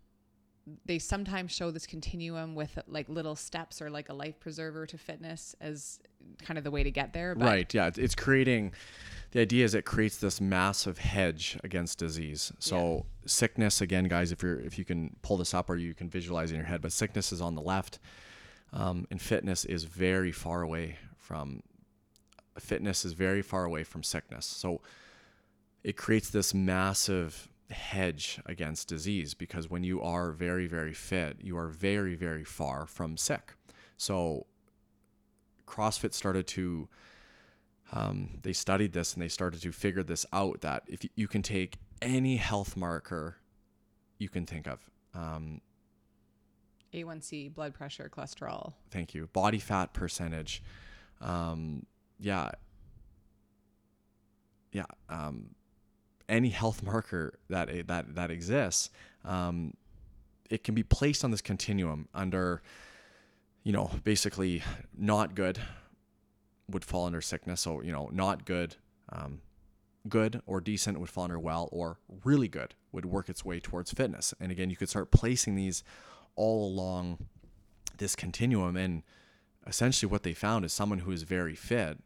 [0.86, 4.98] they sometimes show this continuum with like little steps or like a life preserver to
[4.98, 6.00] fitness as
[6.44, 7.34] kind of the way to get there.
[7.36, 8.74] But right yeah it's- it's creating
[9.32, 12.52] the idea is it creates this massive hedge against disease.
[12.60, 16.10] So sickness again guys if you're if you can pull this up or you can
[16.10, 18.00] visualize in your head but sickness is on the left
[18.74, 21.62] um, and fitness is very far away from
[22.58, 24.46] fitness is very far away from sickness.
[24.46, 24.82] So
[25.84, 31.56] it creates this massive hedge against disease because when you are very very fit you
[31.56, 33.54] are very very far from sick.
[33.96, 34.48] So
[35.68, 36.90] crossfit started to
[37.92, 41.42] um, they studied this and they started to figure this out that if you- can
[41.42, 43.38] take any health marker
[44.20, 45.62] you can think of um,
[46.94, 48.74] A1C, blood pressure, cholesterol.
[48.92, 49.28] thank you.
[49.34, 50.62] Body fat percentage.
[51.22, 51.86] Um,
[52.20, 52.52] yeah.
[54.72, 55.56] Yeah um,
[56.28, 58.90] any health marker that that that exists
[59.26, 59.74] um,
[60.50, 62.62] it can be placed on this continuum under
[63.64, 64.62] you know basically
[64.98, 65.60] not good
[66.70, 67.62] would fall under sickness.
[67.62, 68.76] So you know not good
[69.12, 69.42] um,
[70.08, 73.92] good or decent would fall under well or really good would work its way towards
[73.92, 74.34] fitness.
[74.40, 75.84] And again you could start placing these
[76.36, 77.26] all along
[77.98, 78.78] this continuum.
[78.78, 79.04] And
[79.68, 81.98] essentially what they found is someone who is very fit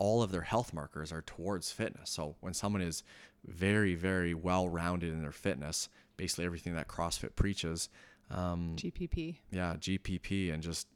[0.00, 2.10] all of their health markers are towards fitness.
[2.10, 3.02] So when someone is
[3.44, 7.88] very very well rounded in their fitness basically everything that crossfit preaches
[8.30, 9.36] um, GPP.
[9.50, 10.86] yeah gpp and just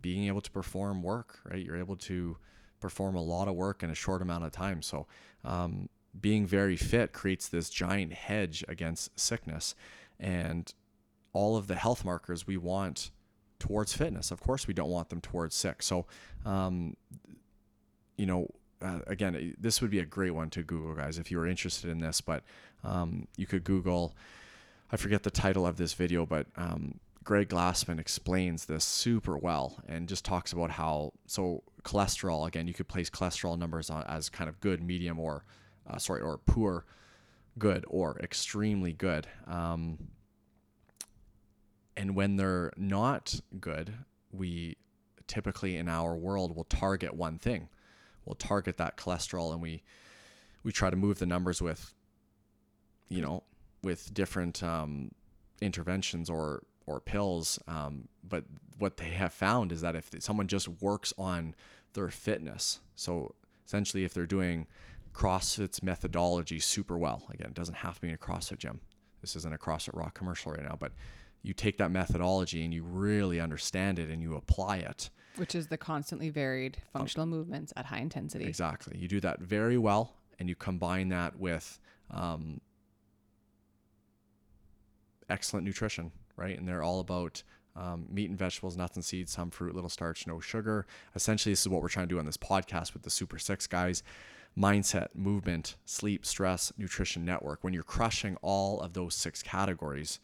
[0.00, 1.64] being able to perform work right?
[1.64, 2.36] You're able to
[2.80, 4.82] perform a lot of work in a short amount of time.
[4.82, 5.06] So
[5.44, 5.88] um,
[6.20, 9.74] being very fit creates this giant hedge against sickness.
[10.18, 10.72] And
[11.32, 13.10] all of the health markers we want
[13.58, 15.82] towards fitness of course we don't want them towards sick.
[15.82, 16.06] So
[16.44, 16.96] um,
[18.16, 18.48] you know
[18.82, 21.88] uh, again this would be a great one to google guys if you were interested
[21.88, 22.20] in this.
[22.20, 22.42] But
[22.84, 24.14] um, you could google
[24.90, 29.80] I forget the title of this video, but um, Greg Glassman explains this super well
[29.86, 34.28] and just talks about how so cholesterol again you could place cholesterol numbers on as
[34.28, 35.44] kind of good, medium, or
[35.86, 36.84] uh, sorry, or poor,
[37.58, 39.26] good, or extremely good.
[39.46, 39.98] Um,
[41.96, 43.92] and when they're not good,
[44.32, 44.76] we
[45.26, 47.68] typically in our world will target one thing.
[48.24, 49.82] We'll target that cholesterol, and we
[50.62, 51.92] we try to move the numbers with,
[53.08, 53.42] you know,
[53.82, 55.10] with different um,
[55.60, 57.58] interventions or or pills.
[57.66, 58.44] Um, but
[58.78, 61.54] what they have found is that if someone just works on
[61.94, 63.34] their fitness, so
[63.66, 64.66] essentially if they're doing
[65.12, 68.80] CrossFit's methodology super well, again, it doesn't have to be in a CrossFit gym.
[69.20, 70.92] This isn't a CrossFit Rock commercial right now, but
[71.42, 75.10] you take that methodology and you really understand it and you apply it.
[75.36, 78.44] Which is the constantly varied functional movements at high intensity.
[78.44, 78.98] Exactly.
[78.98, 81.80] You do that very well, and you combine that with
[82.10, 82.60] um,
[85.30, 86.58] excellent nutrition, right?
[86.58, 87.42] And they're all about
[87.74, 90.86] um, meat and vegetables, nuts and seeds, some fruit, little starch, no sugar.
[91.14, 93.66] Essentially, this is what we're trying to do on this podcast with the Super Six
[93.66, 94.02] guys
[94.58, 97.64] mindset, movement, sleep, stress, nutrition network.
[97.64, 100.20] When you're crushing all of those six categories,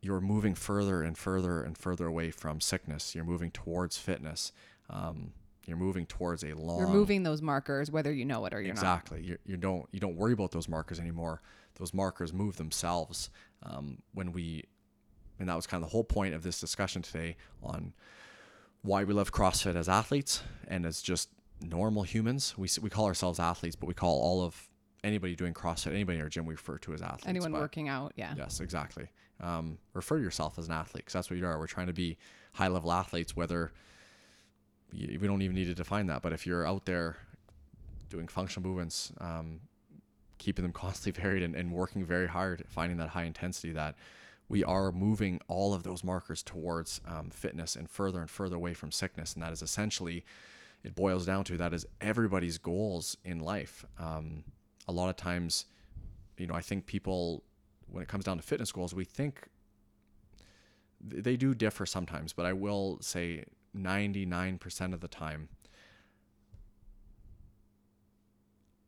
[0.00, 3.14] you're moving further and further and further away from sickness.
[3.14, 4.52] You're moving towards fitness.
[4.88, 5.32] Um,
[5.66, 8.74] you're moving towards a long You're moving those markers whether you know it or you're
[8.74, 8.80] not.
[8.80, 9.22] exactly.
[9.22, 11.42] You, you don't you don't worry about those markers anymore.
[11.76, 13.30] Those markers move themselves
[13.62, 14.64] um, when we,
[15.38, 17.92] and that was kind of the whole point of this discussion today on
[18.82, 21.28] why we love CrossFit as athletes and as just
[21.62, 22.54] normal humans.
[22.58, 24.68] We we call ourselves athletes, but we call all of
[25.04, 27.26] anybody doing CrossFit, anybody in our gym, we refer to as athletes.
[27.26, 28.34] Anyone but- working out, yeah.
[28.36, 29.08] Yes, exactly.
[29.42, 31.58] Um, refer to yourself as an athlete because that's what you are.
[31.58, 32.18] We're trying to be
[32.52, 33.72] high level athletes, whether
[34.92, 36.20] y- we don't even need to define that.
[36.20, 37.16] But if you're out there
[38.10, 39.60] doing functional movements, um,
[40.40, 43.94] keeping them constantly varied and, and working very hard, finding that high intensity, that
[44.48, 48.74] we are moving all of those markers towards um, fitness and further and further away
[48.74, 49.34] from sickness.
[49.34, 50.24] And that is essentially,
[50.82, 53.84] it boils down to that is everybody's goals in life.
[53.96, 54.42] Um,
[54.88, 55.66] a lot of times,
[56.36, 57.44] you know, I think people,
[57.86, 59.46] when it comes down to fitness goals, we think
[61.00, 63.44] they do differ sometimes, but I will say
[63.76, 65.48] 99% of the time,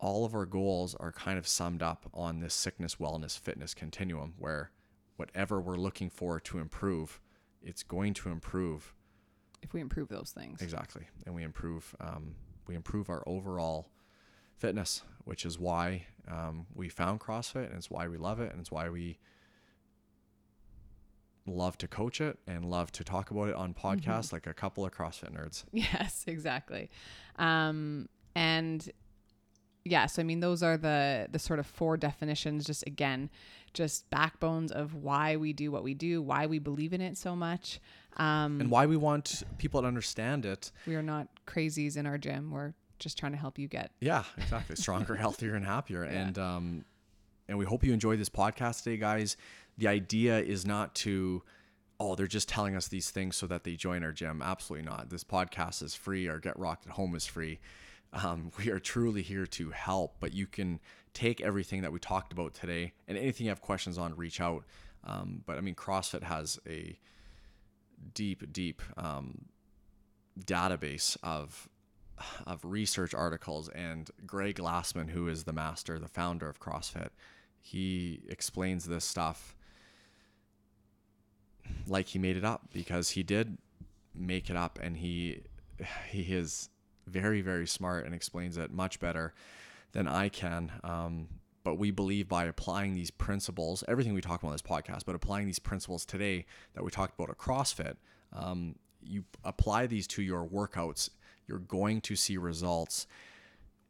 [0.03, 4.35] all of our goals are kind of summed up on this sickness, wellness, fitness continuum
[4.37, 4.73] where
[5.17, 7.21] whatever we're looking for to improve,
[7.63, 8.95] it's going to improve
[9.63, 10.61] if we improve those things.
[10.61, 12.35] Exactly, and we improve um,
[12.67, 13.91] we improve our overall
[14.57, 18.61] fitness, which is why um, we found CrossFit, and it's why we love it, and
[18.61, 19.19] it's why we
[21.47, 24.37] love to coach it and love to talk about it on podcasts Mm-hmm.
[24.37, 25.65] like a couple of CrossFit nerds.
[25.73, 26.91] Yes, exactly.
[27.37, 28.89] Um, and
[29.85, 32.65] yes, I mean those are the the sort of four definitions.
[32.65, 33.31] Just again,
[33.75, 37.35] just backbones of why we do what we do, why we believe in it so
[37.37, 37.81] much.
[38.19, 40.71] Um, And why we want people to understand it.
[40.87, 42.51] we are not crazies in our gym.
[42.51, 43.91] We're just trying to help you get.
[44.01, 44.77] Yeah, exactly.
[44.77, 46.03] Stronger, healthier, and happier.
[46.05, 46.85] And um,
[47.49, 49.37] and we hope you enjoyed this podcast today, guys.
[49.79, 51.43] The idea is not to,
[51.99, 54.43] oh, they're just telling us these things so that they join our gym.
[54.43, 55.09] Absolutely not.
[55.09, 56.29] This podcast is free.
[56.29, 57.59] Our Get Rocked at Home is free.
[58.13, 60.81] Um, we are truly here to help, but you can
[61.15, 64.65] take everything that we talked about today and anything you have questions on, reach out.
[65.05, 66.99] Um, but I mean, CrossFit has a
[68.15, 69.47] deep, deep um,
[70.39, 71.69] database of
[72.47, 77.09] of research articles and Greg Glassman, who is the master, the founder of CrossFit,
[77.63, 79.57] he explains this stuff
[81.87, 83.57] like he made it up because he did
[84.15, 85.43] make it up and he
[86.11, 86.69] he is
[87.07, 89.35] very very smart and explains it much better
[89.93, 90.73] than I can.
[90.85, 91.29] Um,
[91.65, 95.15] but we believe by applying these principles, everything we talk about on this podcast, but
[95.15, 96.45] applying these principles today
[96.75, 97.95] that we talked about at CrossFit,
[98.33, 101.11] um, you apply these to your workouts,
[101.47, 103.07] you're going to see results.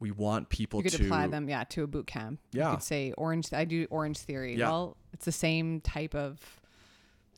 [0.00, 2.40] We want people You could to apply them, yeah, to a boot camp.
[2.52, 2.70] Yeah.
[2.70, 3.52] you could say orange.
[3.52, 4.56] I do Orangetheory.
[4.58, 4.68] Yeah.
[4.68, 6.40] Well, it's the same type of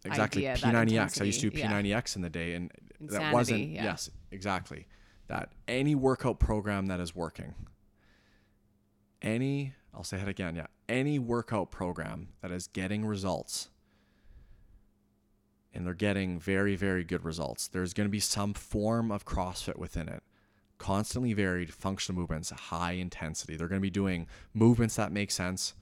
[0.05, 1.21] exactly idea, P90X.
[1.21, 1.63] I used to do.
[1.63, 3.69] P90X in the day, and that wasn't.
[3.69, 3.85] yeah.
[3.85, 4.87] Yes, exactly.
[5.29, 7.55] That any workout program that is working,
[9.23, 13.69] any I'll say it again, yeah, any workout program that is getting results,
[15.73, 17.69] and they're getting very very good results.
[17.69, 20.23] There's going to be some form of CrossFit within it.
[20.77, 23.57] Constantly varied functional movements, high intensity.
[23.57, 25.75] They're going to be doing movements that make sense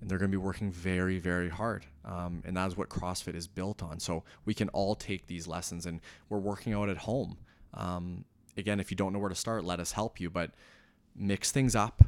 [0.00, 3.46] and they're going to be working very very hard um, and that's what crossfit is
[3.46, 7.36] built on so we can all take these lessons and we're working out at home
[7.74, 8.24] um,
[8.60, 10.52] again if you don't know where to start let us help you but
[11.16, 12.04] mix things up.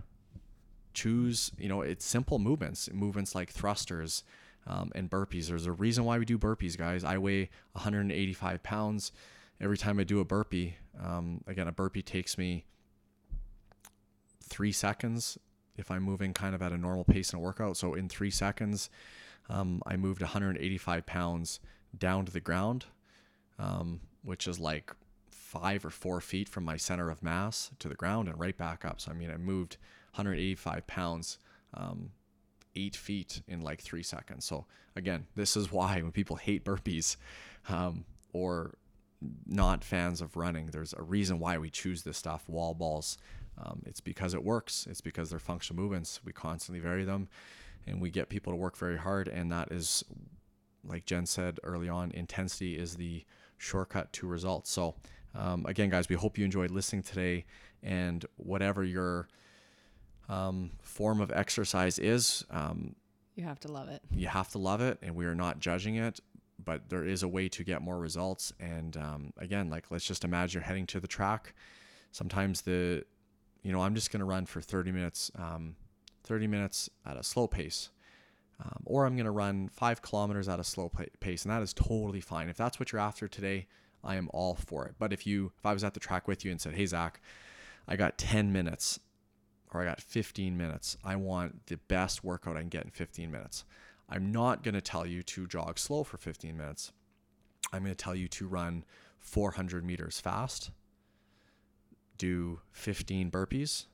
[0.95, 4.25] Choose you know it's simple movements movements like thrusters
[4.67, 5.49] um, and burpees.
[5.49, 7.03] There's a reason why we do burpees guys.
[7.03, 9.13] I weigh 185 pounds.
[9.61, 12.67] Every time i do a burpee um, again a burpee takes me
[14.43, 15.39] three seconds
[15.77, 17.77] if I'm moving kind of at a normal pace in a workout.
[17.77, 18.91] So in three seconds,
[19.49, 21.61] um, I moved 185 pounds
[21.97, 22.87] down to the ground,
[23.59, 24.93] um, which is like
[25.53, 28.87] five or four feet from my center of mass to the ground and right back
[28.87, 28.99] up.
[28.99, 29.77] So I mean, I moved
[30.15, 31.39] 185 pounds,
[31.75, 32.11] um,
[32.75, 34.47] eight feet in like three seconds.
[34.47, 34.65] So
[34.97, 37.17] again, this is why when people hate burpees
[37.69, 38.79] um, or
[39.47, 42.49] not fans of running, there's a reason why we choose this stuff.
[42.49, 43.19] Wall balls.
[43.59, 44.87] Um, it's because it works.
[44.89, 46.21] It's because they're functional movements.
[46.25, 47.29] We constantly vary them,
[47.87, 49.29] and we get people to work very hard.
[49.29, 50.03] And that is,
[50.83, 53.27] like Jen said early on, intensity is the
[53.59, 54.71] shortcut to results.
[54.71, 54.95] So,
[55.35, 57.45] um, again, guys, we hope you enjoyed listening today.
[57.83, 59.29] And whatever your
[60.29, 62.95] um, form of exercise is, um,
[63.35, 64.03] You have to love it.
[64.15, 66.21] you have to love it and we are not judging it
[66.65, 70.23] but there is a way to get more results and um, again like let's just
[70.23, 71.55] imagine you're heading to the track
[72.13, 73.03] sometimes the
[73.65, 75.75] you know i'm just going to run for 30 minutes um,
[76.25, 77.89] 30 minutes at a slow pace
[78.63, 81.73] um, or i'm going to run five kilometers at a slow pace and that is
[81.73, 83.67] totally fine if that's what you're after today
[84.05, 86.45] i am all for it but if you if i was at the track with
[86.45, 87.21] you and said hey zach
[87.89, 89.01] i got 10 minutes
[89.73, 90.97] or I got 15 minutes.
[91.03, 93.65] I want the best workout I can get in 15 minutes.
[94.09, 96.93] I'm not going to tell you to jog slow for 15 minutes.
[97.73, 98.85] I'm going to tell you to run
[99.21, 100.71] 400 meters fast,
[102.19, 103.87] do 15 burpees,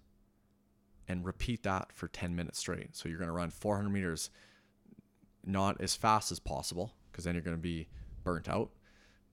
[1.07, 2.97] and repeat that for 10 minutes straight.
[2.97, 4.31] So you're going to run 400 meters
[5.45, 7.87] not as fast as possible because then you're going to be
[8.25, 8.71] burnt out,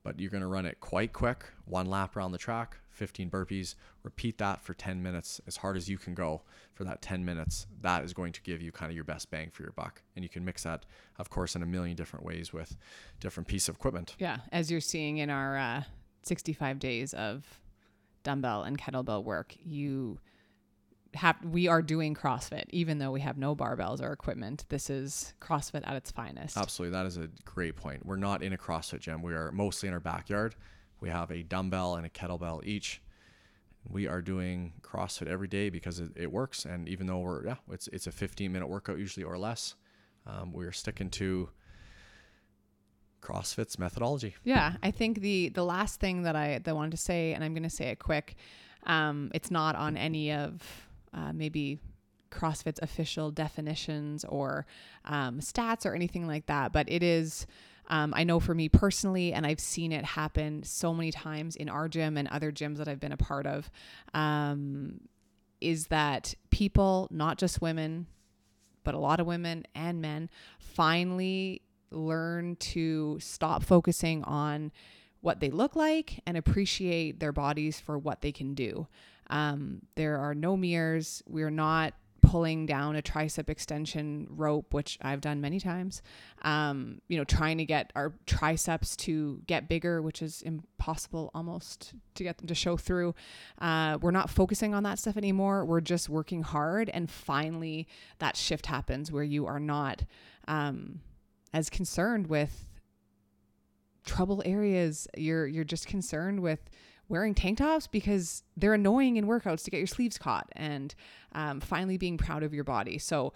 [0.05, 3.73] but you're going to run it quite quick, one lap around the track, 15 burpees,
[4.03, 6.43] repeat that for 10 minutes as hard as you can go
[6.75, 7.65] for that 10 minutes.
[7.81, 10.03] That is going to give you kind of your best bang for your buck.
[10.15, 10.85] And you can mix that,
[11.17, 12.77] of course, in a million different ways with
[13.19, 14.15] different pieces of equipment.
[14.19, 15.83] Yeah, as you're seeing in our uh,
[16.21, 17.59] 65 days of
[18.21, 20.19] dumbbell and kettlebell work, you
[21.15, 24.65] have we are doing CrossFit even though we have no barbells or equipment.
[24.69, 26.57] This is CrossFit at its finest.
[26.57, 26.97] Absolutely.
[26.97, 28.05] That is a great point.
[28.05, 29.21] We're not in a CrossFit gym.
[29.21, 30.55] We are mostly in our backyard.
[30.99, 33.01] We have a dumbbell and a kettlebell each.
[33.87, 36.65] We are doing CrossFit every day because it, it works.
[36.65, 39.75] And even though we're, yeah, it's, it's a 15 minute workout usually or less,
[40.25, 41.49] um, we are sticking to
[43.21, 44.35] CrossFit's methodology.
[44.43, 47.43] Yeah, I think the the last thing that I that I wanted to say, and
[47.43, 48.35] I'm going to say it quick.
[48.85, 50.61] Um, it's not on any of
[51.15, 51.79] uh, maybe
[52.29, 54.65] CrossFit's official definitions or
[55.05, 57.47] um, stats or anything like that, but it is.
[57.87, 61.69] Um, I know for me personally, and I've seen it happen so many times in
[61.69, 63.69] our gym and other gyms that I've been a part of,
[64.11, 65.01] um,
[65.61, 68.07] is that people, not just women,
[68.83, 71.61] but a lot of women and men, finally
[71.91, 74.71] learn to stop focusing on
[75.21, 78.87] what they look like and appreciate their bodies for what they can do.
[79.29, 81.23] Um, there are no mirrors.
[81.27, 81.93] We're not
[82.25, 86.01] pulling down a tricep extension rope, which I've done many times.
[86.41, 91.93] Um, you know, trying to get our triceps to get bigger, which is impossible almost
[92.15, 93.13] to get them to show through.
[93.59, 95.65] Uh, we're not focusing on that stuff anymore.
[95.65, 97.87] We're just working hard, and finally,
[98.19, 100.03] that shift happens where you are not
[100.47, 101.01] um,
[101.53, 102.69] as concerned with
[104.05, 105.07] trouble areas.
[105.15, 106.69] You're you're just concerned with
[107.09, 110.95] wearing tank tops because they're annoying in workouts to get your sleeves caught and
[111.33, 112.97] um, finally being proud of your body.
[112.97, 113.33] So,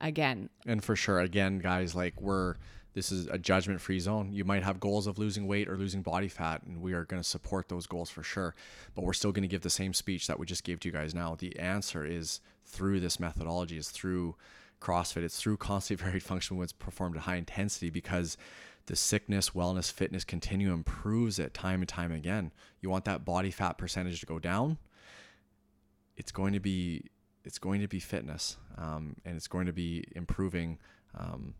[0.00, 2.56] again, and for sure, again, guys, like we're
[2.98, 4.32] this is a judgment free zone.
[4.32, 7.22] You might have goals of losing weight or losing body fat, and we are going
[7.22, 8.56] to support those goals for sure.
[8.96, 10.92] But we're still going to give the same speech that we just gave to you
[10.92, 11.36] guys now.
[11.36, 14.34] The answer is through this methodology, is through
[14.80, 18.36] CrossFit, it's through constantly varied function when it's performed at high intensity because
[18.88, 22.50] the sickness, wellness, fitness continuum proves it time and time again.
[22.80, 24.78] You want that body fat percentage to go down.
[26.16, 27.04] It's going to be
[27.44, 30.78] it's going to be fitness, um, and it's going to be improving
[31.16, 31.54] um,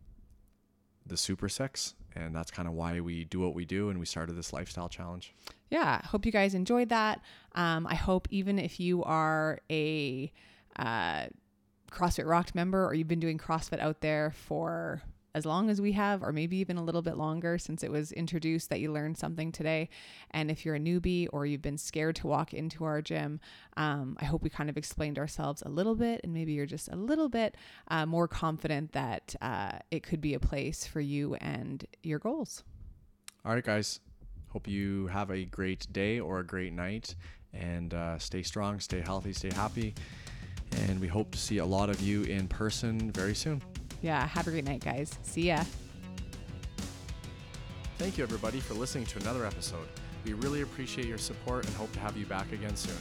[1.05, 4.07] the Super Six, and that's kind of why we do what we do, and we
[4.07, 5.33] started this lifestyle challenge.
[5.69, 7.21] Yeah, hope you guys enjoyed that.
[7.53, 10.31] Um, I hope even if you are a
[10.77, 11.27] uh,
[11.91, 15.03] CrossFit Rocked member or you've been doing CrossFit out there for
[15.35, 18.11] as long as we have, or maybe even a little bit longer since it was
[18.11, 19.89] introduced, that you learned something today.
[20.31, 23.39] And if you're a newbie or you've been scared to walk into our gym,
[23.77, 26.87] um, I hope we kind of explained ourselves a little bit, and maybe you're just
[26.89, 27.55] a little bit
[27.89, 32.63] uh, more confident that uh, it could be a place for you and your goals.
[33.45, 33.99] All right, guys.
[34.49, 37.15] Hope you have a great day or a great night,
[37.53, 39.93] and uh, stay strong, stay healthy, stay happy.
[40.87, 43.61] And we hope to see a lot of you in person very soon.
[44.01, 45.17] Yeah, have a great night, guys.
[45.23, 45.63] See ya.
[47.97, 49.87] Thank you, everybody, for listening to another episode.
[50.25, 52.95] We really appreciate your support and hope to have you back again soon.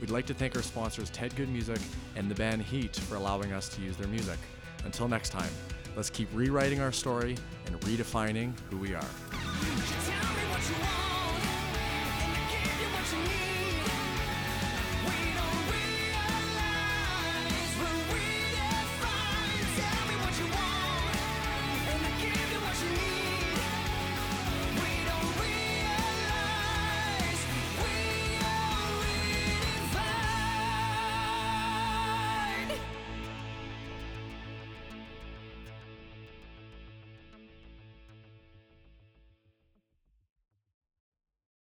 [0.00, 1.80] We'd like to thank our sponsors, Ted Good Music
[2.16, 4.38] and the band Heat, for allowing us to use their music.
[4.84, 5.50] Until next time,
[5.96, 7.36] let's keep rewriting our story
[7.66, 9.04] and redefining who we are.